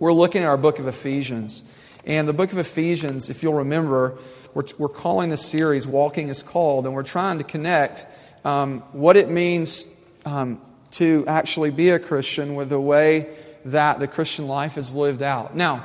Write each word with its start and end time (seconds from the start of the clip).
We're 0.00 0.12
looking 0.12 0.42
at 0.42 0.48
our 0.48 0.56
book 0.56 0.78
of 0.78 0.86
Ephesians. 0.86 1.64
And 2.06 2.28
the 2.28 2.32
book 2.32 2.52
of 2.52 2.58
Ephesians, 2.58 3.30
if 3.30 3.42
you'll 3.42 3.54
remember, 3.54 4.16
we're, 4.54 4.62
we're 4.78 4.88
calling 4.88 5.28
this 5.28 5.44
series 5.44 5.88
Walking 5.88 6.28
is 6.28 6.44
Called, 6.44 6.86
and 6.86 6.94
we're 6.94 7.02
trying 7.02 7.38
to 7.38 7.44
connect 7.44 8.06
um, 8.44 8.80
what 8.92 9.16
it 9.16 9.28
means 9.28 9.88
um, 10.24 10.60
to 10.92 11.24
actually 11.26 11.70
be 11.70 11.90
a 11.90 11.98
Christian 11.98 12.54
with 12.54 12.68
the 12.68 12.80
way 12.80 13.28
that 13.64 13.98
the 13.98 14.06
Christian 14.06 14.46
life 14.46 14.78
is 14.78 14.94
lived 14.94 15.20
out. 15.20 15.56
Now, 15.56 15.84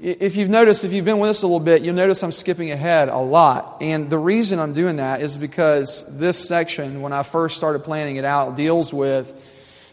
if 0.00 0.36
you've 0.36 0.48
noticed, 0.48 0.84
if 0.84 0.94
you've 0.94 1.04
been 1.04 1.18
with 1.18 1.28
us 1.28 1.42
a 1.42 1.46
little 1.46 1.60
bit, 1.60 1.82
you'll 1.82 1.94
notice 1.94 2.22
I'm 2.22 2.32
skipping 2.32 2.70
ahead 2.70 3.10
a 3.10 3.18
lot. 3.18 3.76
And 3.82 4.08
the 4.08 4.18
reason 4.18 4.58
I'm 4.58 4.72
doing 4.72 4.96
that 4.96 5.20
is 5.20 5.36
because 5.36 6.04
this 6.16 6.48
section, 6.48 7.02
when 7.02 7.12
I 7.12 7.24
first 7.24 7.58
started 7.58 7.80
planning 7.80 8.16
it 8.16 8.24
out, 8.24 8.56
deals 8.56 8.90
with 8.90 9.34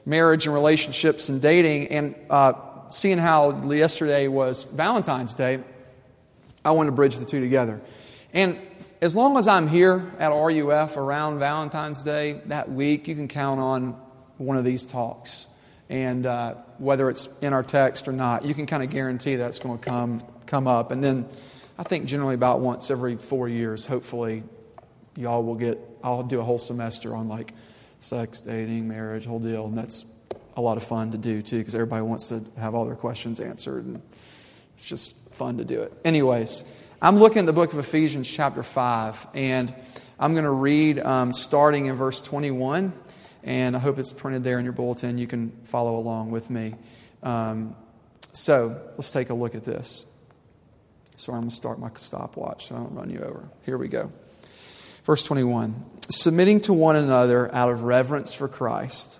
marriage 0.06 0.46
and 0.46 0.56
relationships 0.56 1.28
and 1.28 1.42
dating. 1.42 1.88
And 1.88 2.16
uh, 2.30 2.54
seeing 2.96 3.18
how 3.18 3.62
yesterday 3.70 4.28
was 4.30 4.64
Valentine's 4.64 5.36
Day, 5.36 5.60
I 6.64 6.72
want 6.72 6.88
to 6.88 6.94
bridge 6.94 7.18
the 7.18 7.26
two 7.26 7.42
together. 7.42 7.82
And 8.34 8.58
as 9.02 9.16
long 9.16 9.38
as 9.38 9.50
I'm 9.50 9.68
here 9.68 10.14
at 10.18 10.30
RUF 10.30 10.96
around 10.96 11.40
Valentine's 11.40 12.04
Day 12.04 12.42
that 12.46 12.72
week, 12.72 13.10
you 13.10 13.16
can 13.16 13.28
count 13.28 13.60
on 13.60 14.00
one 14.38 14.56
of 14.56 14.64
these 14.64 14.86
talks. 14.86 15.48
And 15.90 16.26
uh, 16.26 16.56
whether 16.78 17.10
it's 17.10 17.28
in 17.42 17.52
our 17.52 17.64
text 17.64 18.08
or 18.08 18.14
not, 18.14 18.46
you 18.46 18.54
can 18.54 18.66
kind 18.66 18.82
of 18.82 18.90
guarantee 18.90 19.36
that's 19.36 19.60
going 19.60 19.78
to 19.78 19.84
come, 19.84 20.24
come 20.46 20.66
up. 20.66 20.92
And 20.92 21.04
then 21.04 21.28
I 21.78 21.84
think 21.84 22.06
generally 22.06 22.36
about 22.36 22.62
once 22.62 22.90
every 22.90 23.18
four 23.18 23.50
years, 23.50 23.86
hopefully, 23.86 24.44
y'all 25.18 25.44
will 25.44 25.56
get, 25.56 25.80
I'll 26.02 26.24
do 26.24 26.40
a 26.40 26.44
whole 26.44 26.60
semester 26.60 27.14
on 27.14 27.28
like 27.28 27.54
sex, 28.00 28.40
dating, 28.40 28.88
marriage, 28.88 29.26
whole 29.26 29.40
deal. 29.40 29.66
And 29.66 29.78
that's 29.78 30.06
a 30.56 30.62
lot 30.62 30.78
of 30.78 30.84
fun 30.84 31.12
to 31.12 31.18
do 31.18 31.42
too, 31.42 31.58
because 31.58 31.76
everybody 31.76 32.02
wants 32.02 32.30
to 32.30 32.44
have 32.58 32.76
all 32.76 32.86
their 32.86 32.96
questions 32.96 33.40
answered. 33.40 33.86
And 33.86 34.02
it's 34.76 34.86
just 34.86 35.32
fun 35.32 35.58
to 35.58 35.66
do 35.66 35.82
it. 35.82 35.94
Anyways, 36.04 36.64
I'm 37.02 37.18
looking 37.18 37.40
at 37.40 37.46
the 37.46 37.54
book 37.54 37.74
of 37.74 37.80
Ephesians, 37.80 38.30
chapter 38.30 38.64
5, 38.64 39.28
and 39.34 39.74
I'm 40.20 40.34
going 40.34 40.46
to 40.46 40.52
read 40.52 41.00
um, 41.00 41.34
starting 41.34 41.88
in 41.88 41.96
verse 41.96 42.22
21 42.22 42.94
and 43.46 43.76
I 43.76 43.80
hope 43.80 44.00
it's 44.00 44.12
printed 44.12 44.44
there 44.44 44.58
in 44.58 44.66
your 44.66 44.74
bulletin. 44.74 45.18
You 45.20 45.28
can 45.28 45.52
follow 45.64 45.98
along 45.98 46.32
with 46.32 46.50
me. 46.50 46.74
Um, 47.22 47.76
so 48.34 48.82
let's 48.98 49.12
take 49.12 49.30
a 49.30 49.36
look 49.36 49.56
at 49.56 49.64
this. 49.64 50.08
Sorry, 51.16 51.36
I'm 51.36 51.44
going 51.44 51.50
to 51.52 51.56
start 51.56 51.80
my 51.80 51.90
stopwatch 51.96 52.66
so 52.66 52.76
I 52.76 52.80
don't 52.80 52.94
run 52.94 53.10
you 53.10 53.20
over. 53.20 53.48
Here 53.64 53.78
we 53.78 53.88
go. 53.88 54.12
Verse 55.04 55.24
21 55.24 55.86
Submitting 56.10 56.62
to 56.62 56.74
one 56.74 56.96
another 56.96 57.54
out 57.54 57.72
of 57.72 57.84
reverence 57.84 58.34
for 58.34 58.48
Christ. 58.48 59.20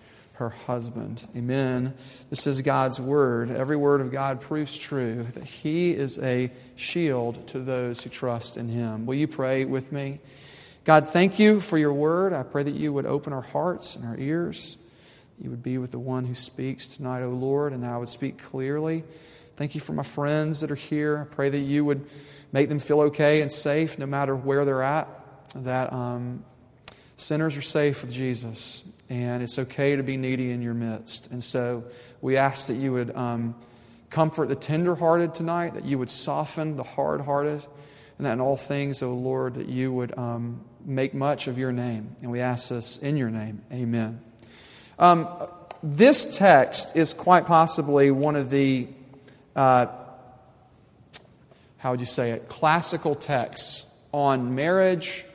her 0.41 0.49
husband. 0.49 1.27
Amen. 1.37 1.93
This 2.31 2.47
is 2.47 2.63
God's 2.63 2.99
word. 2.99 3.51
Every 3.51 3.77
word 3.77 4.01
of 4.01 4.11
God 4.11 4.41
proves 4.41 4.75
true 4.75 5.27
that 5.35 5.43
He 5.43 5.91
is 5.91 6.17
a 6.17 6.51
shield 6.75 7.47
to 7.49 7.59
those 7.59 8.01
who 8.01 8.09
trust 8.09 8.57
in 8.57 8.67
Him. 8.67 9.05
Will 9.05 9.13
you 9.13 9.27
pray 9.27 9.65
with 9.65 9.91
me? 9.91 10.19
God, 10.83 11.07
thank 11.07 11.37
you 11.37 11.61
for 11.61 11.77
your 11.77 11.93
word. 11.93 12.33
I 12.33 12.41
pray 12.41 12.63
that 12.63 12.73
you 12.73 12.91
would 12.91 13.05
open 13.05 13.33
our 13.33 13.43
hearts 13.43 13.95
and 13.95 14.03
our 14.03 14.17
ears. 14.17 14.79
You 15.39 15.51
would 15.51 15.61
be 15.61 15.77
with 15.77 15.91
the 15.91 15.99
one 15.99 16.25
who 16.25 16.33
speaks 16.33 16.87
tonight, 16.87 17.21
O 17.21 17.29
Lord, 17.29 17.71
and 17.71 17.83
that 17.83 17.91
I 17.91 17.97
would 17.97 18.09
speak 18.09 18.39
clearly. 18.39 19.03
Thank 19.57 19.75
you 19.75 19.81
for 19.81 19.93
my 19.93 20.01
friends 20.01 20.61
that 20.61 20.71
are 20.71 20.75
here. 20.75 21.19
I 21.19 21.35
pray 21.35 21.49
that 21.49 21.59
you 21.59 21.85
would 21.85 22.03
make 22.51 22.67
them 22.67 22.79
feel 22.79 23.01
okay 23.01 23.41
and 23.41 23.51
safe 23.51 23.99
no 23.99 24.07
matter 24.07 24.35
where 24.35 24.65
they're 24.65 24.81
at. 24.81 25.07
That 25.53 25.93
um, 25.93 26.43
Sinners 27.21 27.55
are 27.55 27.61
safe 27.61 28.01
with 28.01 28.11
Jesus, 28.11 28.83
and 29.11 29.43
it's 29.43 29.59
okay 29.59 29.97
to 29.97 30.03
be 30.03 30.15
needy 30.15 30.51
in 30.51 30.61
your 30.61 30.73
midst. 30.73 31.29
And 31.31 31.43
so 31.43 31.83
we 32.21 32.37
ask 32.37 32.67
that 32.67 32.75
you 32.75 32.93
would 32.93 33.13
um, 33.13 33.55
comfort 34.09 34.47
the 34.47 34.55
tenderhearted 34.55 35.35
tonight, 35.35 35.73
that 35.73 35.83
you 35.83 35.99
would 35.99 36.09
soften 36.09 36.77
the 36.77 36.83
hard 36.83 37.19
hearted, 37.19 37.65
and 38.17 38.25
that 38.25 38.31
in 38.31 38.39
all 38.39 38.55
things, 38.55 39.03
O 39.03 39.09
oh 39.09 39.13
Lord, 39.13 39.55
that 39.55 39.67
you 39.67 39.91
would 39.91 40.17
um, 40.17 40.61
make 40.85 41.13
much 41.13 41.47
of 41.47 41.57
your 41.57 41.73
name. 41.73 42.15
And 42.21 42.31
we 42.31 42.39
ask 42.39 42.69
this 42.69 42.99
in 42.99 43.17
your 43.17 43.29
name. 43.29 43.61
Amen. 43.73 44.21
Um, 44.97 45.27
this 45.83 46.37
text 46.37 46.95
is 46.95 47.13
quite 47.13 47.45
possibly 47.45 48.11
one 48.11 48.37
of 48.37 48.49
the, 48.49 48.87
uh, 49.57 49.87
how 51.79 51.91
would 51.91 51.99
you 51.99 52.05
say 52.05 52.31
it, 52.31 52.47
classical 52.47 53.15
texts 53.15 53.85
on 54.13 54.55
marriage 54.55 55.25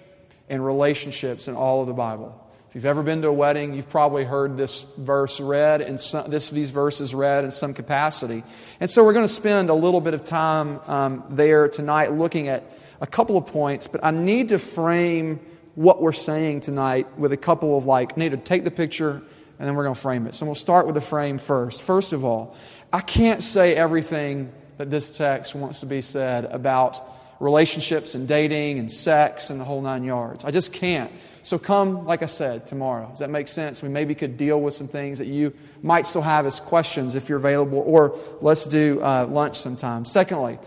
and 0.48 0.64
relationships 0.64 1.46
in 1.46 1.54
all 1.54 1.82
of 1.82 1.88
the 1.88 1.92
Bible. 1.92 2.42
You've 2.76 2.84
ever 2.84 3.02
been 3.02 3.22
to 3.22 3.28
a 3.28 3.32
wedding, 3.32 3.72
you've 3.72 3.88
probably 3.88 4.24
heard 4.24 4.58
this 4.58 4.84
verse 4.98 5.40
read 5.40 5.80
and 5.80 5.98
this, 6.28 6.50
these 6.50 6.68
verses 6.68 7.14
read 7.14 7.42
in 7.42 7.50
some 7.50 7.72
capacity. 7.72 8.44
And 8.80 8.90
so 8.90 9.02
we're 9.02 9.14
going 9.14 9.24
to 9.24 9.32
spend 9.32 9.70
a 9.70 9.74
little 9.74 10.02
bit 10.02 10.12
of 10.12 10.26
time 10.26 10.80
um, 10.86 11.24
there 11.30 11.68
tonight 11.68 12.12
looking 12.12 12.48
at 12.48 12.70
a 13.00 13.06
couple 13.06 13.38
of 13.38 13.46
points, 13.46 13.86
but 13.86 14.04
I 14.04 14.10
need 14.10 14.50
to 14.50 14.58
frame 14.58 15.40
what 15.74 16.02
we're 16.02 16.12
saying 16.12 16.60
tonight 16.60 17.18
with 17.18 17.32
a 17.32 17.38
couple 17.38 17.78
of 17.78 17.86
like, 17.86 18.12
I 18.12 18.20
need 18.20 18.32
to 18.32 18.36
take 18.36 18.64
the 18.64 18.70
picture 18.70 19.22
and 19.58 19.66
then 19.66 19.74
we're 19.74 19.84
going 19.84 19.94
to 19.94 20.00
frame 20.02 20.26
it. 20.26 20.34
So 20.34 20.44
we'll 20.44 20.54
start 20.54 20.84
with 20.84 20.96
the 20.96 21.00
frame 21.00 21.38
first. 21.38 21.80
First 21.80 22.12
of 22.12 22.26
all, 22.26 22.54
I 22.92 23.00
can't 23.00 23.42
say 23.42 23.74
everything 23.74 24.52
that 24.76 24.90
this 24.90 25.16
text 25.16 25.54
wants 25.54 25.80
to 25.80 25.86
be 25.86 26.02
said 26.02 26.44
about 26.44 27.15
relationships 27.40 28.14
and 28.14 28.26
dating 28.26 28.78
and 28.78 28.90
sex 28.90 29.50
and 29.50 29.60
the 29.60 29.64
whole 29.64 29.82
nine 29.82 30.04
yards. 30.04 30.44
I 30.44 30.50
just 30.50 30.72
can't. 30.72 31.12
So 31.42 31.58
come, 31.58 32.06
like 32.06 32.22
I 32.22 32.26
said, 32.26 32.66
tomorrow. 32.66 33.08
Does 33.10 33.20
that 33.20 33.30
make 33.30 33.46
sense? 33.46 33.82
We 33.82 33.88
maybe 33.88 34.14
could 34.14 34.36
deal 34.36 34.60
with 34.60 34.74
some 34.74 34.88
things 34.88 35.18
that 35.18 35.28
you 35.28 35.54
might 35.82 36.06
still 36.06 36.22
have 36.22 36.44
as 36.44 36.58
questions 36.58 37.14
if 37.14 37.28
you're 37.28 37.38
available, 37.38 37.78
or 37.86 38.18
let's 38.40 38.66
do 38.66 39.00
uh, 39.00 39.26
lunch 39.26 39.56
sometime. 39.56 40.04
Secondly, 40.04 40.58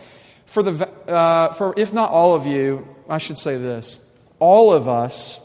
for 0.46 0.64
the 0.64 0.88
uh, 1.12 1.54
for 1.54 1.74
if 1.76 1.92
not 1.92 2.12
all 2.12 2.34
of 2.34 2.46
you, 2.46 2.88
I 3.10 3.18
should 3.18 3.38
say 3.38 3.58
this: 3.58 4.00
all 4.40 4.72
of 4.72 4.88
us 4.88 5.42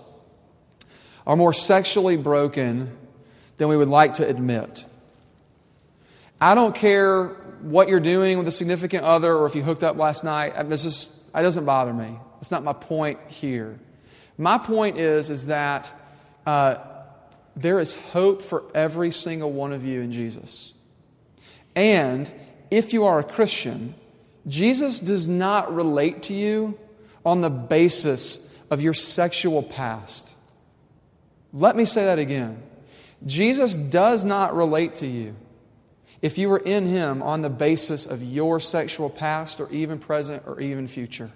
are 1.26 1.36
more 1.36 1.52
sexually 1.52 2.16
broken 2.16 2.96
than 3.56 3.68
we 3.68 3.76
would 3.76 3.88
like 3.88 4.14
to 4.14 4.26
admit. 4.28 4.84
I 6.40 6.54
don't 6.54 6.74
care 6.74 7.36
what 7.64 7.88
you're 7.88 8.00
doing 8.00 8.38
with 8.38 8.46
a 8.46 8.52
significant 8.52 9.04
other 9.04 9.34
or 9.34 9.46
if 9.46 9.54
you 9.54 9.62
hooked 9.62 9.82
up 9.82 9.96
last 9.96 10.22
night. 10.22 10.52
This 10.68 10.82
just, 10.82 11.32
that 11.32 11.42
doesn't 11.42 11.64
bother 11.64 11.92
me. 11.92 12.18
It's 12.40 12.50
not 12.50 12.62
my 12.62 12.74
point 12.74 13.18
here. 13.28 13.78
My 14.36 14.58
point 14.58 14.98
is, 14.98 15.30
is 15.30 15.46
that 15.46 15.90
uh, 16.46 16.76
there 17.56 17.80
is 17.80 17.94
hope 17.94 18.42
for 18.42 18.64
every 18.74 19.10
single 19.10 19.50
one 19.50 19.72
of 19.72 19.84
you 19.84 20.00
in 20.00 20.12
Jesus. 20.12 20.74
And 21.74 22.30
if 22.70 22.92
you 22.92 23.04
are 23.04 23.18
a 23.18 23.24
Christian, 23.24 23.94
Jesus 24.46 25.00
does 25.00 25.28
not 25.28 25.74
relate 25.74 26.24
to 26.24 26.34
you 26.34 26.78
on 27.24 27.40
the 27.40 27.50
basis 27.50 28.46
of 28.70 28.82
your 28.82 28.94
sexual 28.94 29.62
past. 29.62 30.34
Let 31.52 31.76
me 31.76 31.84
say 31.84 32.04
that 32.04 32.18
again. 32.18 32.62
Jesus 33.24 33.74
does 33.74 34.24
not 34.24 34.54
relate 34.54 34.96
to 34.96 35.06
you 35.06 35.34
if 36.24 36.38
you 36.38 36.50
are 36.50 36.58
in 36.58 36.86
Him 36.86 37.22
on 37.22 37.42
the 37.42 37.50
basis 37.50 38.06
of 38.06 38.22
your 38.22 38.58
sexual 38.58 39.10
past 39.10 39.60
or 39.60 39.70
even 39.70 39.98
present 39.98 40.42
or 40.46 40.58
even 40.58 40.88
future. 40.88 41.30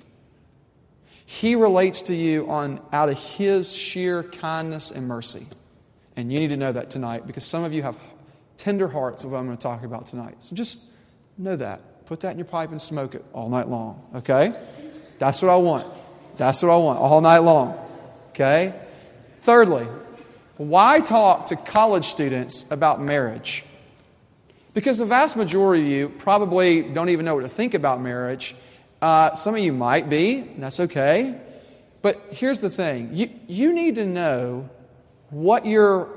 He 1.27 1.57
relates 1.57 2.01
to 2.03 2.15
you 2.15 2.49
on, 2.51 2.81
out 2.91 3.11
of 3.11 3.19
His 3.19 3.71
sheer 3.71 4.23
kindness 4.23 4.91
and 4.91 5.07
mercy. 5.07 5.47
And 6.17 6.33
you 6.33 6.41
need 6.41 6.49
to 6.49 6.57
know 6.57 6.73
that 6.73 6.89
tonight 6.89 7.27
because 7.27 7.45
some 7.45 7.65
of 7.65 7.75
you 7.75 7.83
have 7.83 7.97
tender 8.57 8.89
hearts 8.89 9.25
of 9.25 9.33
what 9.33 9.37
I'm 9.37 9.45
going 9.45 9.59
to 9.59 9.63
talk 9.63 9.85
about 9.85 10.07
tonight. 10.07 10.43
So 10.43 10.57
just 10.57 10.81
know 11.37 11.57
that. 11.57 12.07
Put 12.07 12.21
that 12.21 12.33
in 12.33 12.39
your 12.39 12.47
pipe 12.47 12.71
and 12.71 12.81
smoke 12.81 13.15
it 13.15 13.23
all 13.35 13.51
night 13.51 13.69
long, 13.69 14.03
okay? 14.15 14.55
That's 15.19 15.43
what 15.43 15.51
I 15.51 15.57
want. 15.57 15.87
That's 16.39 16.63
what 16.63 16.73
I 16.73 16.79
want 16.79 16.99
all 16.99 17.21
night 17.21 17.41
long, 17.41 17.79
okay? 18.31 18.73
Thirdly, 19.43 19.87
why 20.57 21.01
talk 21.01 21.45
to 21.47 21.57
college 21.57 22.07
students 22.07 22.65
about 22.71 23.03
marriage? 23.03 23.65
Because 24.79 24.99
the 24.99 25.07
vast 25.07 25.37
majority 25.37 25.83
of 25.83 25.89
you 25.89 26.09
probably 26.09 26.83
don't 26.83 27.09
even 27.09 27.25
know 27.25 27.35
what 27.35 27.41
to 27.41 27.49
think 27.49 27.75
about 27.75 28.01
marriage 28.01 28.55
uh, 29.03 29.35
some 29.35 29.57
of 29.57 29.61
you 29.61 29.73
might 29.73 30.09
be, 30.09 30.37
and 30.37 30.63
that's 30.63 30.79
okay. 30.79 31.37
But 32.01 32.21
here's 32.31 32.61
the 32.61 32.71
thing 32.71 33.11
you, 33.13 33.29
you 33.49 33.73
need 33.73 33.97
to 33.97 34.07
know 34.07 34.71
what 35.31 35.67
you're, 35.67 36.09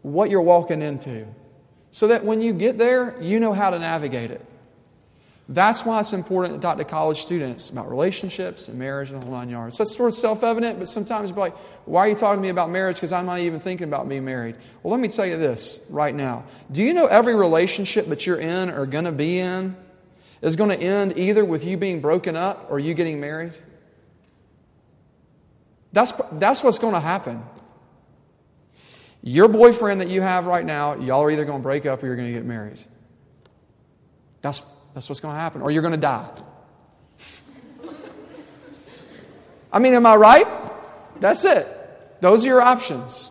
what 0.00 0.30
you're 0.30 0.40
walking 0.40 0.80
into 0.80 1.26
so 1.90 2.06
that 2.06 2.24
when 2.24 2.40
you 2.40 2.54
get 2.54 2.78
there, 2.78 3.20
you 3.20 3.38
know 3.38 3.52
how 3.52 3.68
to 3.68 3.78
navigate 3.78 4.30
it. 4.30 4.42
That's 5.48 5.84
why 5.84 6.00
it's 6.00 6.12
important 6.12 6.54
to 6.54 6.60
talk 6.60 6.78
to 6.78 6.84
college 6.84 7.20
students 7.20 7.68
about 7.68 7.90
relationships 7.90 8.68
and 8.68 8.78
marriage 8.78 9.10
and 9.10 9.20
the 9.20 9.26
whole 9.26 9.34
nine 9.34 9.50
yards. 9.50 9.76
That's 9.76 9.94
sort 9.94 10.08
of 10.08 10.14
self 10.14 10.42
evident, 10.44 10.78
but 10.78 10.88
sometimes 10.88 11.30
you're 11.30 11.38
like, 11.38 11.56
why 11.84 12.06
are 12.06 12.08
you 12.08 12.14
talking 12.14 12.38
to 12.38 12.42
me 12.42 12.48
about 12.48 12.70
marriage? 12.70 12.96
Because 12.96 13.12
I'm 13.12 13.26
not 13.26 13.40
even 13.40 13.58
thinking 13.58 13.88
about 13.88 14.08
being 14.08 14.24
married. 14.24 14.56
Well, 14.82 14.92
let 14.92 15.00
me 15.00 15.08
tell 15.08 15.26
you 15.26 15.36
this 15.36 15.84
right 15.90 16.14
now. 16.14 16.44
Do 16.70 16.82
you 16.82 16.94
know 16.94 17.06
every 17.06 17.34
relationship 17.34 18.06
that 18.06 18.26
you're 18.26 18.38
in 18.38 18.70
or 18.70 18.86
going 18.86 19.04
to 19.04 19.12
be 19.12 19.38
in 19.38 19.76
is 20.42 20.56
going 20.56 20.70
to 20.70 20.84
end 20.84 21.16
either 21.16 21.44
with 21.44 21.64
you 21.64 21.76
being 21.76 22.00
broken 22.00 22.36
up 22.36 22.66
or 22.68 22.78
you 22.78 22.92
getting 22.92 23.20
married. 23.20 23.52
That's, 25.92 26.12
that's 26.32 26.64
what's 26.64 26.80
going 26.80 26.94
to 26.94 27.00
happen. 27.00 27.42
Your 29.22 29.46
boyfriend 29.46 30.00
that 30.00 30.08
you 30.08 30.20
have 30.20 30.46
right 30.46 30.64
now, 30.64 30.94
y'all 30.94 31.22
are 31.22 31.30
either 31.30 31.44
going 31.44 31.60
to 31.60 31.62
break 31.62 31.86
up 31.86 32.02
or 32.02 32.06
you're 32.06 32.16
going 32.16 32.28
to 32.28 32.34
get 32.34 32.44
married. 32.44 32.80
That's, 34.40 34.64
that's 34.94 35.08
what's 35.08 35.20
going 35.20 35.34
to 35.34 35.40
happen, 35.40 35.62
or 35.62 35.70
you're 35.70 35.82
going 35.82 35.92
to 35.92 35.98
die. 35.98 36.28
I 39.72 39.78
mean, 39.78 39.94
am 39.94 40.04
I 40.04 40.16
right? 40.16 40.46
That's 41.20 41.44
it. 41.44 41.66
Those 42.20 42.44
are 42.44 42.48
your 42.48 42.60
options. 42.60 43.30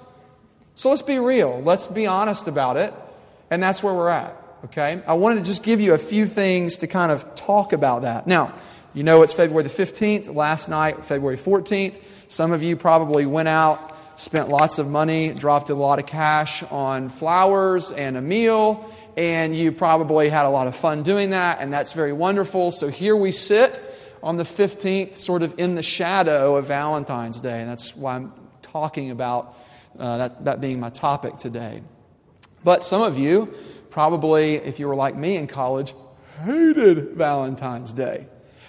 So 0.76 0.90
let's 0.90 1.04
be 1.04 1.20
real. 1.20 1.62
Let's 1.62 1.88
be 1.88 2.08
honest 2.08 2.48
about 2.48 2.78
it. 2.78 2.94
And 3.52 3.62
that's 3.62 3.84
where 3.84 3.94
we're 3.94 4.10
at 4.10 4.42
okay? 4.66 5.02
I 5.06 5.14
wanted 5.14 5.40
to 5.40 5.44
just 5.44 5.64
give 5.64 5.82
you 5.82 5.94
a 5.94 5.98
few 5.98 6.26
things 6.26 6.80
to 6.80 6.88
kind 6.88 7.12
of 7.12 7.36
talk 7.36 7.74
about 7.74 8.04
that. 8.04 8.28
Now, 8.28 8.54
you 8.94 9.04
know 9.04 9.22
it's 9.22 9.34
February 9.34 9.64
the 9.64 9.70
15th, 9.70 10.34
last 10.34 10.70
night, 10.70 11.06
February 11.06 11.38
14th. 11.38 12.02
Some 12.28 12.52
of 12.52 12.62
you 12.62 12.76
probably 12.76 13.26
went 13.26 13.48
out, 13.48 13.96
spent 14.20 14.50
lots 14.50 14.80
of 14.80 14.90
money, 14.90 15.34
dropped 15.34 15.70
a 15.70 15.76
lot 15.76 16.00
of 16.00 16.06
cash 16.06 16.64
on 16.64 17.10
flowers 17.10 17.92
and 17.92 18.18
a 18.18 18.22
meal, 18.22 18.91
and 19.18 19.56
you 19.56 19.72
probably 19.72 20.30
had 20.30 20.46
a 20.46 20.50
lot 20.50 20.68
of 20.68 20.76
fun 20.76 21.04
doing 21.04 21.32
that, 21.32 21.60
and 21.60 21.72
that's 21.72 21.94
very 21.94 22.14
wonderful. 22.14 22.72
So 22.72 22.88
here 22.88 23.16
we 23.16 23.32
sit 23.32 23.82
on 24.24 24.38
the 24.38 24.44
15th, 24.44 25.16
sort 25.16 25.42
of 25.42 25.56
in 25.58 25.76
the 25.76 25.84
shadow 25.84 26.56
of 26.56 26.66
Valentine's 26.66 27.42
Day, 27.42 27.62
and 27.62 27.70
that's 27.70 27.96
why 27.96 28.16
I'm 28.16 28.34
talking 28.62 29.12
about 29.12 29.58
uh, 30.00 30.18
that, 30.18 30.46
that 30.46 30.62
being 30.62 30.80
my 30.80 30.90
topic 30.90 31.38
today. 31.38 31.82
But 32.64 32.84
some 32.84 33.02
of 33.02 33.18
you 33.18 33.54
probably, 33.90 34.56
if 34.56 34.80
you 34.80 34.88
were 34.88 34.96
like 34.96 35.16
me 35.16 35.36
in 35.36 35.48
college, 35.48 35.94
hated 36.44 37.10
Valentine's 37.12 37.92
Day. 37.92 38.28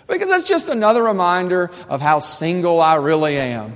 Because 0.08 0.28
that's 0.28 0.44
just 0.44 0.68
another 0.68 1.02
reminder 1.02 1.70
of 1.88 2.00
how 2.00 2.18
single 2.18 2.80
I 2.80 2.96
really 2.96 3.36
am. 3.36 3.74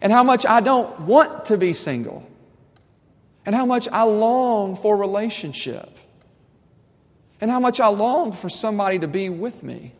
And 0.00 0.12
how 0.12 0.22
much 0.22 0.46
I 0.46 0.60
don't 0.60 1.00
want 1.00 1.46
to 1.46 1.56
be 1.56 1.74
single. 1.74 2.28
And 3.46 3.54
how 3.54 3.66
much 3.66 3.88
I 3.88 4.04
long 4.04 4.76
for 4.76 4.96
relationship. 4.96 5.90
And 7.40 7.50
how 7.50 7.60
much 7.60 7.80
I 7.80 7.88
long 7.88 8.32
for 8.32 8.48
somebody 8.48 8.98
to 9.00 9.08
be 9.08 9.28
with 9.28 9.62
me. 9.62 9.92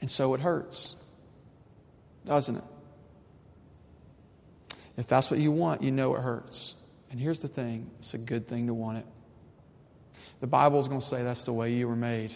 And 0.00 0.10
so 0.10 0.34
it 0.34 0.40
hurts, 0.40 0.96
doesn't 2.24 2.56
it? 2.56 2.64
If 4.96 5.06
that's 5.08 5.30
what 5.30 5.40
you 5.40 5.50
want, 5.50 5.82
you 5.82 5.90
know 5.90 6.14
it 6.14 6.20
hurts. 6.20 6.76
And 7.10 7.20
here's 7.20 7.40
the 7.40 7.48
thing 7.48 7.90
it's 7.98 8.14
a 8.14 8.18
good 8.18 8.46
thing 8.46 8.68
to 8.68 8.74
want 8.74 8.98
it. 8.98 9.06
The 10.40 10.46
Bible's 10.46 10.88
going 10.88 11.00
to 11.00 11.06
say 11.06 11.22
that's 11.22 11.44
the 11.44 11.52
way 11.52 11.72
you 11.72 11.88
were 11.88 11.96
made. 11.96 12.34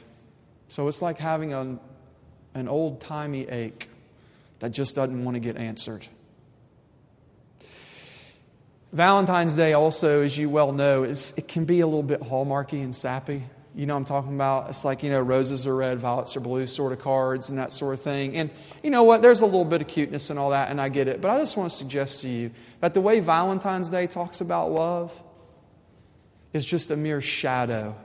So 0.68 0.88
it's 0.88 1.00
like 1.00 1.18
having 1.18 1.52
an, 1.52 1.80
an 2.54 2.68
old 2.68 3.00
timey 3.00 3.48
ache 3.48 3.88
that 4.58 4.70
just 4.70 4.96
doesn't 4.96 5.22
want 5.22 5.34
to 5.36 5.40
get 5.40 5.56
answered. 5.56 6.06
Valentine's 8.94 9.56
Day, 9.56 9.72
also, 9.72 10.22
as 10.22 10.38
you 10.38 10.48
well 10.48 10.70
know, 10.70 11.02
is, 11.02 11.34
it 11.36 11.48
can 11.48 11.64
be 11.64 11.80
a 11.80 11.86
little 11.86 12.04
bit 12.04 12.20
hallmarky 12.20 12.80
and 12.80 12.94
sappy. 12.94 13.42
You 13.74 13.86
know 13.86 13.96
I'm 13.96 14.04
talking 14.04 14.36
about? 14.36 14.70
It's 14.70 14.84
like, 14.84 15.02
you 15.02 15.10
know, 15.10 15.20
roses 15.20 15.66
are 15.66 15.74
red, 15.74 15.98
violets 15.98 16.36
are 16.36 16.40
blue 16.40 16.64
sort 16.64 16.92
of 16.92 17.00
cards 17.00 17.48
and 17.48 17.58
that 17.58 17.72
sort 17.72 17.94
of 17.94 18.00
thing. 18.00 18.36
And 18.36 18.50
you 18.84 18.90
know 18.90 19.02
what? 19.02 19.20
There's 19.20 19.40
a 19.40 19.46
little 19.46 19.64
bit 19.64 19.80
of 19.80 19.88
cuteness 19.88 20.30
and 20.30 20.38
all 20.38 20.50
that, 20.50 20.70
and 20.70 20.80
I 20.80 20.90
get 20.90 21.08
it. 21.08 21.20
But 21.20 21.32
I 21.32 21.38
just 21.38 21.56
want 21.56 21.70
to 21.70 21.76
suggest 21.76 22.22
to 22.22 22.28
you 22.28 22.52
that 22.80 22.94
the 22.94 23.00
way 23.00 23.18
Valentine's 23.18 23.90
Day 23.90 24.06
talks 24.06 24.40
about 24.40 24.70
love 24.70 25.12
is 26.52 26.64
just 26.64 26.92
a 26.92 26.96
mere 26.96 27.20
shadow 27.20 27.96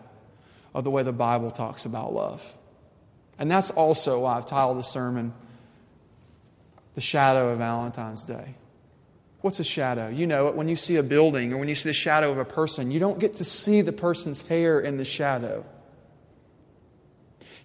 of 0.73 0.85
the 0.85 0.89
way 0.89 1.03
the 1.03 1.11
Bible 1.11 1.51
talks 1.51 1.85
about 1.85 2.13
love. 2.13 2.55
And 3.37 3.51
that's 3.51 3.69
also 3.69 4.21
why 4.21 4.37
I've 4.37 4.47
titled 4.47 4.79
the 4.79 4.83
sermon, 4.83 5.35
The 6.95 7.01
Shadow 7.01 7.49
of 7.49 7.59
Valentine's 7.59 8.25
Day. 8.25 8.55
What's 9.41 9.59
a 9.59 9.63
shadow? 9.63 10.09
You 10.09 10.27
know 10.27 10.47
it 10.47 10.55
when 10.55 10.67
you 10.67 10.75
see 10.75 10.97
a 10.97 11.03
building 11.03 11.53
or 11.53 11.57
when 11.57 11.69
you 11.69 11.75
see 11.75 11.89
the 11.89 11.93
shadow 11.93 12.31
of 12.31 12.37
a 12.37 12.45
person. 12.45 12.91
You 12.91 12.99
don't 12.99 13.19
get 13.19 13.35
to 13.35 13.45
see 13.45 13.81
the 13.81 13.93
person's 13.93 14.41
hair 14.41 14.79
in 14.79 14.97
the 14.97 15.05
shadow. 15.05 15.65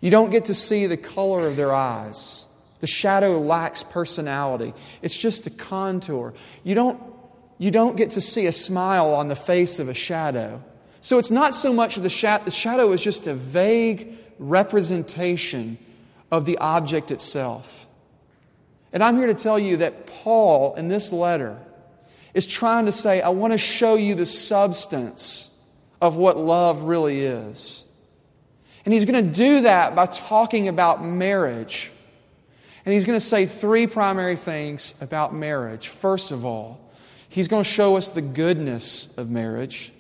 You 0.01 0.11
don't 0.11 0.31
get 0.31 0.47
to 0.47 0.55
see 0.55 0.87
the 0.87 0.97
color 0.97 1.47
of 1.47 1.57
their 1.57 1.75
eyes. 1.75 2.47
The 2.81 2.87
shadow 2.87 3.41
lacks 3.41 3.83
personality, 3.83 4.75
it's 5.01 5.17
just 5.17 5.47
a 5.47 5.51
contour. 5.51 6.35
You 6.63 6.75
don't, 6.75 7.03
you 7.57 7.71
don't 7.71 7.97
get 7.97 8.11
to 8.11 8.21
see 8.21 8.45
a 8.45 8.53
smile 8.53 9.15
on 9.15 9.29
the 9.29 9.37
face 9.37 9.79
of 9.79 9.89
a 9.89 9.95
shadow. 9.95 10.63
So 11.01 11.19
it's 11.19 11.31
not 11.31 11.55
so 11.55 11.73
much 11.73 11.97
of 11.97 12.03
the 12.03 12.11
shadow, 12.11 12.45
the 12.45 12.51
shadow 12.51 12.93
is 12.93 13.01
just 13.01 13.27
a 13.27 13.35
vague 13.35 14.13
representation 14.39 15.79
of 16.31 16.45
the 16.45 16.59
object 16.59 17.11
itself. 17.11 17.84
And 18.95 19.03
I'm 19.03 19.17
here 19.17 19.27
to 19.27 19.35
tell 19.35 19.59
you 19.59 19.79
that 19.79 20.07
Paul, 20.07 20.77
in 20.77 20.87
this 20.87 21.13
letter, 21.13 21.59
is 22.33 22.47
trying 22.47 22.87
to 22.87 22.93
say, 22.93 23.21
I 23.21 23.31
want 23.31 23.53
to 23.53 23.59
show 23.59 23.97
you 23.97 24.15
the 24.15 24.25
substance 24.25 25.51
of 26.01 26.17
what 26.17 26.39
love 26.39 26.85
really 26.85 27.21
is. 27.23 27.85
And 28.85 28.95
he's 28.95 29.05
going 29.05 29.25
to 29.25 29.33
do 29.33 29.63
that 29.63 29.97
by 29.97 30.07
talking 30.07 30.69
about 30.69 31.05
marriage. 31.05 31.91
And 32.85 32.93
he's 32.93 33.05
going 33.05 33.19
to 33.19 33.25
say 33.25 33.47
three 33.47 33.87
primary 33.87 34.37
things 34.37 34.95
about 35.01 35.35
marriage. 35.35 35.89
First 35.89 36.31
of 36.31 36.45
all, 36.45 36.81
he's 37.29 37.49
going 37.49 37.65
to 37.65 37.69
show 37.69 37.97
us 37.97 38.11
the 38.11 38.23
goodness 38.23 39.13
of 39.17 39.29
marriage. 39.31 39.93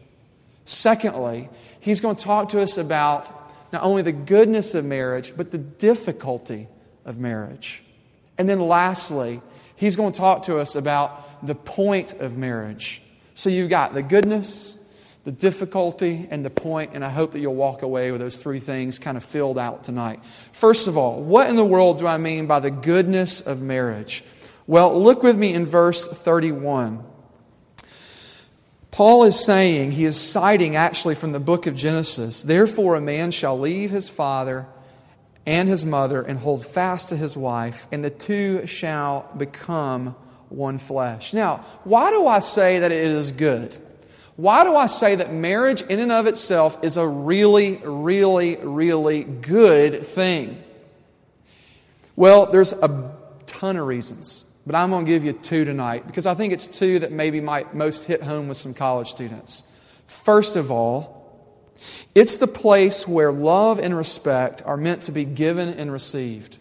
Secondly, 0.66 1.48
he's 1.80 2.00
going 2.00 2.14
to 2.14 2.22
talk 2.22 2.50
to 2.50 2.60
us 2.60 2.78
about 2.78 3.52
not 3.72 3.82
only 3.82 4.02
the 4.02 4.12
goodness 4.12 4.74
of 4.74 4.84
marriage, 4.84 5.32
but 5.36 5.50
the 5.50 5.58
difficulty 5.58 6.68
of 7.04 7.18
marriage. 7.18 7.83
And 8.38 8.48
then 8.48 8.60
lastly, 8.60 9.40
he's 9.76 9.96
going 9.96 10.12
to 10.12 10.18
talk 10.18 10.44
to 10.44 10.58
us 10.58 10.74
about 10.74 11.46
the 11.46 11.54
point 11.54 12.14
of 12.14 12.36
marriage. 12.36 13.02
So 13.34 13.50
you've 13.50 13.70
got 13.70 13.94
the 13.94 14.02
goodness, 14.02 14.76
the 15.24 15.32
difficulty, 15.32 16.26
and 16.30 16.44
the 16.44 16.50
point, 16.50 16.92
and 16.94 17.04
I 17.04 17.10
hope 17.10 17.32
that 17.32 17.40
you'll 17.40 17.54
walk 17.54 17.82
away 17.82 18.10
with 18.10 18.20
those 18.20 18.38
three 18.38 18.60
things 18.60 18.98
kind 18.98 19.16
of 19.16 19.24
filled 19.24 19.58
out 19.58 19.84
tonight. 19.84 20.20
First 20.52 20.88
of 20.88 20.96
all, 20.96 21.20
what 21.22 21.48
in 21.48 21.56
the 21.56 21.64
world 21.64 21.98
do 21.98 22.06
I 22.06 22.16
mean 22.16 22.46
by 22.46 22.60
the 22.60 22.70
goodness 22.70 23.40
of 23.40 23.62
marriage? 23.62 24.24
Well, 24.66 25.00
look 25.00 25.22
with 25.22 25.36
me 25.36 25.52
in 25.52 25.66
verse 25.66 26.06
31. 26.06 27.04
Paul 28.90 29.24
is 29.24 29.44
saying, 29.44 29.90
he 29.90 30.04
is 30.04 30.18
citing 30.18 30.76
actually 30.76 31.16
from 31.16 31.32
the 31.32 31.40
book 31.40 31.66
of 31.66 31.74
Genesis, 31.74 32.44
therefore 32.44 32.94
a 32.94 33.00
man 33.00 33.32
shall 33.32 33.58
leave 33.58 33.90
his 33.90 34.08
father 34.08 34.68
and 35.46 35.68
his 35.68 35.84
mother 35.84 36.22
and 36.22 36.38
hold 36.38 36.64
fast 36.64 37.10
to 37.10 37.16
his 37.16 37.36
wife, 37.36 37.86
and 37.92 38.02
the 38.02 38.10
two 38.10 38.66
shall 38.66 39.30
become 39.36 40.16
one 40.48 40.78
flesh. 40.78 41.34
Now, 41.34 41.64
why 41.84 42.10
do 42.10 42.26
I 42.26 42.38
say 42.38 42.78
that 42.78 42.92
it 42.92 43.04
is 43.04 43.32
good? 43.32 43.74
Why 44.36 44.64
do 44.64 44.74
I 44.74 44.86
say 44.86 45.14
that 45.16 45.32
marriage 45.32 45.82
in 45.82 46.00
and 46.00 46.10
of 46.10 46.26
itself 46.26 46.78
is 46.82 46.96
a 46.96 47.06
really, 47.06 47.76
really, 47.84 48.56
really 48.56 49.22
good 49.22 50.04
thing? 50.04 50.62
Well, 52.16 52.46
there's 52.46 52.72
a 52.72 53.12
ton 53.46 53.76
of 53.76 53.86
reasons, 53.86 54.44
but 54.66 54.74
I'm 54.74 54.90
going 54.90 55.04
to 55.04 55.10
give 55.10 55.24
you 55.24 55.32
two 55.32 55.64
tonight 55.64 56.06
because 56.06 56.26
I 56.26 56.34
think 56.34 56.52
it's 56.52 56.66
two 56.66 57.00
that 57.00 57.12
maybe 57.12 57.40
might 57.40 57.74
most 57.74 58.04
hit 58.04 58.22
home 58.22 58.48
with 58.48 58.56
some 58.56 58.74
college 58.74 59.10
students. 59.10 59.62
First 60.06 60.56
of 60.56 60.70
all, 60.70 61.23
it's 62.14 62.38
the 62.38 62.46
place 62.46 63.06
where 63.06 63.32
love 63.32 63.78
and 63.78 63.96
respect 63.96 64.62
are 64.64 64.76
meant 64.76 65.02
to 65.02 65.12
be 65.12 65.24
given 65.24 65.68
and 65.68 65.92
received. 65.92 66.58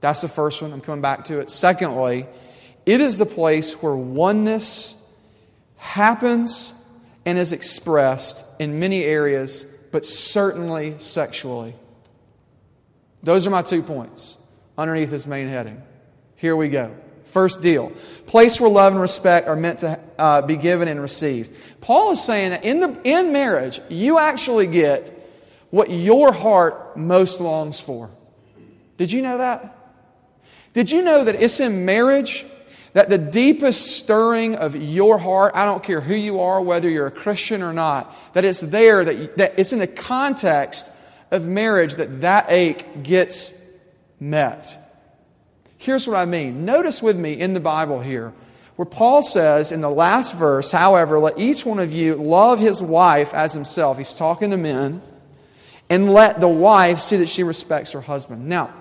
That's 0.00 0.20
the 0.20 0.28
first 0.28 0.62
one. 0.62 0.72
I'm 0.72 0.80
coming 0.80 1.02
back 1.02 1.24
to 1.26 1.40
it. 1.40 1.50
Secondly, 1.50 2.26
it 2.86 3.00
is 3.00 3.18
the 3.18 3.26
place 3.26 3.74
where 3.82 3.94
oneness 3.94 4.96
happens 5.76 6.72
and 7.24 7.38
is 7.38 7.52
expressed 7.52 8.44
in 8.58 8.80
many 8.80 9.04
areas, 9.04 9.64
but 9.92 10.04
certainly 10.06 10.94
sexually. 10.98 11.74
Those 13.22 13.46
are 13.46 13.50
my 13.50 13.62
two 13.62 13.82
points 13.82 14.38
underneath 14.78 15.10
this 15.10 15.26
main 15.26 15.48
heading. 15.48 15.82
Here 16.36 16.56
we 16.56 16.68
go. 16.68 16.94
First 17.30 17.62
deal. 17.62 17.92
Place 18.26 18.60
where 18.60 18.68
love 18.68 18.92
and 18.92 19.00
respect 19.00 19.46
are 19.46 19.56
meant 19.56 19.80
to 19.80 20.00
uh, 20.18 20.42
be 20.42 20.56
given 20.56 20.88
and 20.88 21.00
received. 21.00 21.52
Paul 21.80 22.12
is 22.12 22.22
saying 22.22 22.50
that 22.50 22.64
in, 22.64 22.80
the, 22.80 23.00
in 23.04 23.32
marriage, 23.32 23.80
you 23.88 24.18
actually 24.18 24.66
get 24.66 25.16
what 25.70 25.90
your 25.90 26.32
heart 26.32 26.96
most 26.96 27.40
longs 27.40 27.78
for. 27.78 28.10
Did 28.96 29.12
you 29.12 29.22
know 29.22 29.38
that? 29.38 29.76
Did 30.72 30.90
you 30.90 31.02
know 31.02 31.24
that 31.24 31.36
it's 31.36 31.60
in 31.60 31.84
marriage 31.84 32.44
that 32.94 33.08
the 33.08 33.18
deepest 33.18 33.98
stirring 33.98 34.56
of 34.56 34.74
your 34.74 35.18
heart, 35.18 35.52
I 35.54 35.64
don't 35.64 35.82
care 35.82 36.00
who 36.00 36.14
you 36.14 36.40
are, 36.40 36.60
whether 36.60 36.88
you're 36.88 37.06
a 37.06 37.12
Christian 37.12 37.62
or 37.62 37.72
not, 37.72 38.12
that 38.34 38.44
it's 38.44 38.60
there, 38.60 39.04
that, 39.04 39.36
that 39.36 39.54
it's 39.56 39.72
in 39.72 39.78
the 39.78 39.86
context 39.86 40.90
of 41.30 41.46
marriage 41.46 41.94
that 41.94 42.22
that 42.22 42.46
ache 42.48 43.04
gets 43.04 43.52
met. 44.18 44.76
Here's 45.80 46.06
what 46.06 46.18
I 46.18 46.26
mean. 46.26 46.66
Notice 46.66 47.02
with 47.02 47.16
me 47.16 47.32
in 47.32 47.54
the 47.54 47.60
Bible 47.60 48.00
here 48.00 48.34
where 48.76 48.84
Paul 48.84 49.22
says 49.22 49.72
in 49.72 49.80
the 49.80 49.88
last 49.88 50.36
verse, 50.36 50.72
however, 50.72 51.18
let 51.18 51.38
each 51.38 51.64
one 51.64 51.78
of 51.78 51.90
you 51.90 52.16
love 52.16 52.58
his 52.58 52.82
wife 52.82 53.32
as 53.32 53.54
himself. 53.54 53.96
He's 53.96 54.12
talking 54.12 54.50
to 54.50 54.58
men. 54.58 55.00
And 55.88 56.12
let 56.12 56.38
the 56.38 56.48
wife 56.48 57.00
see 57.00 57.16
that 57.16 57.30
she 57.30 57.42
respects 57.44 57.92
her 57.92 58.02
husband. 58.02 58.46
Now, 58.46 58.74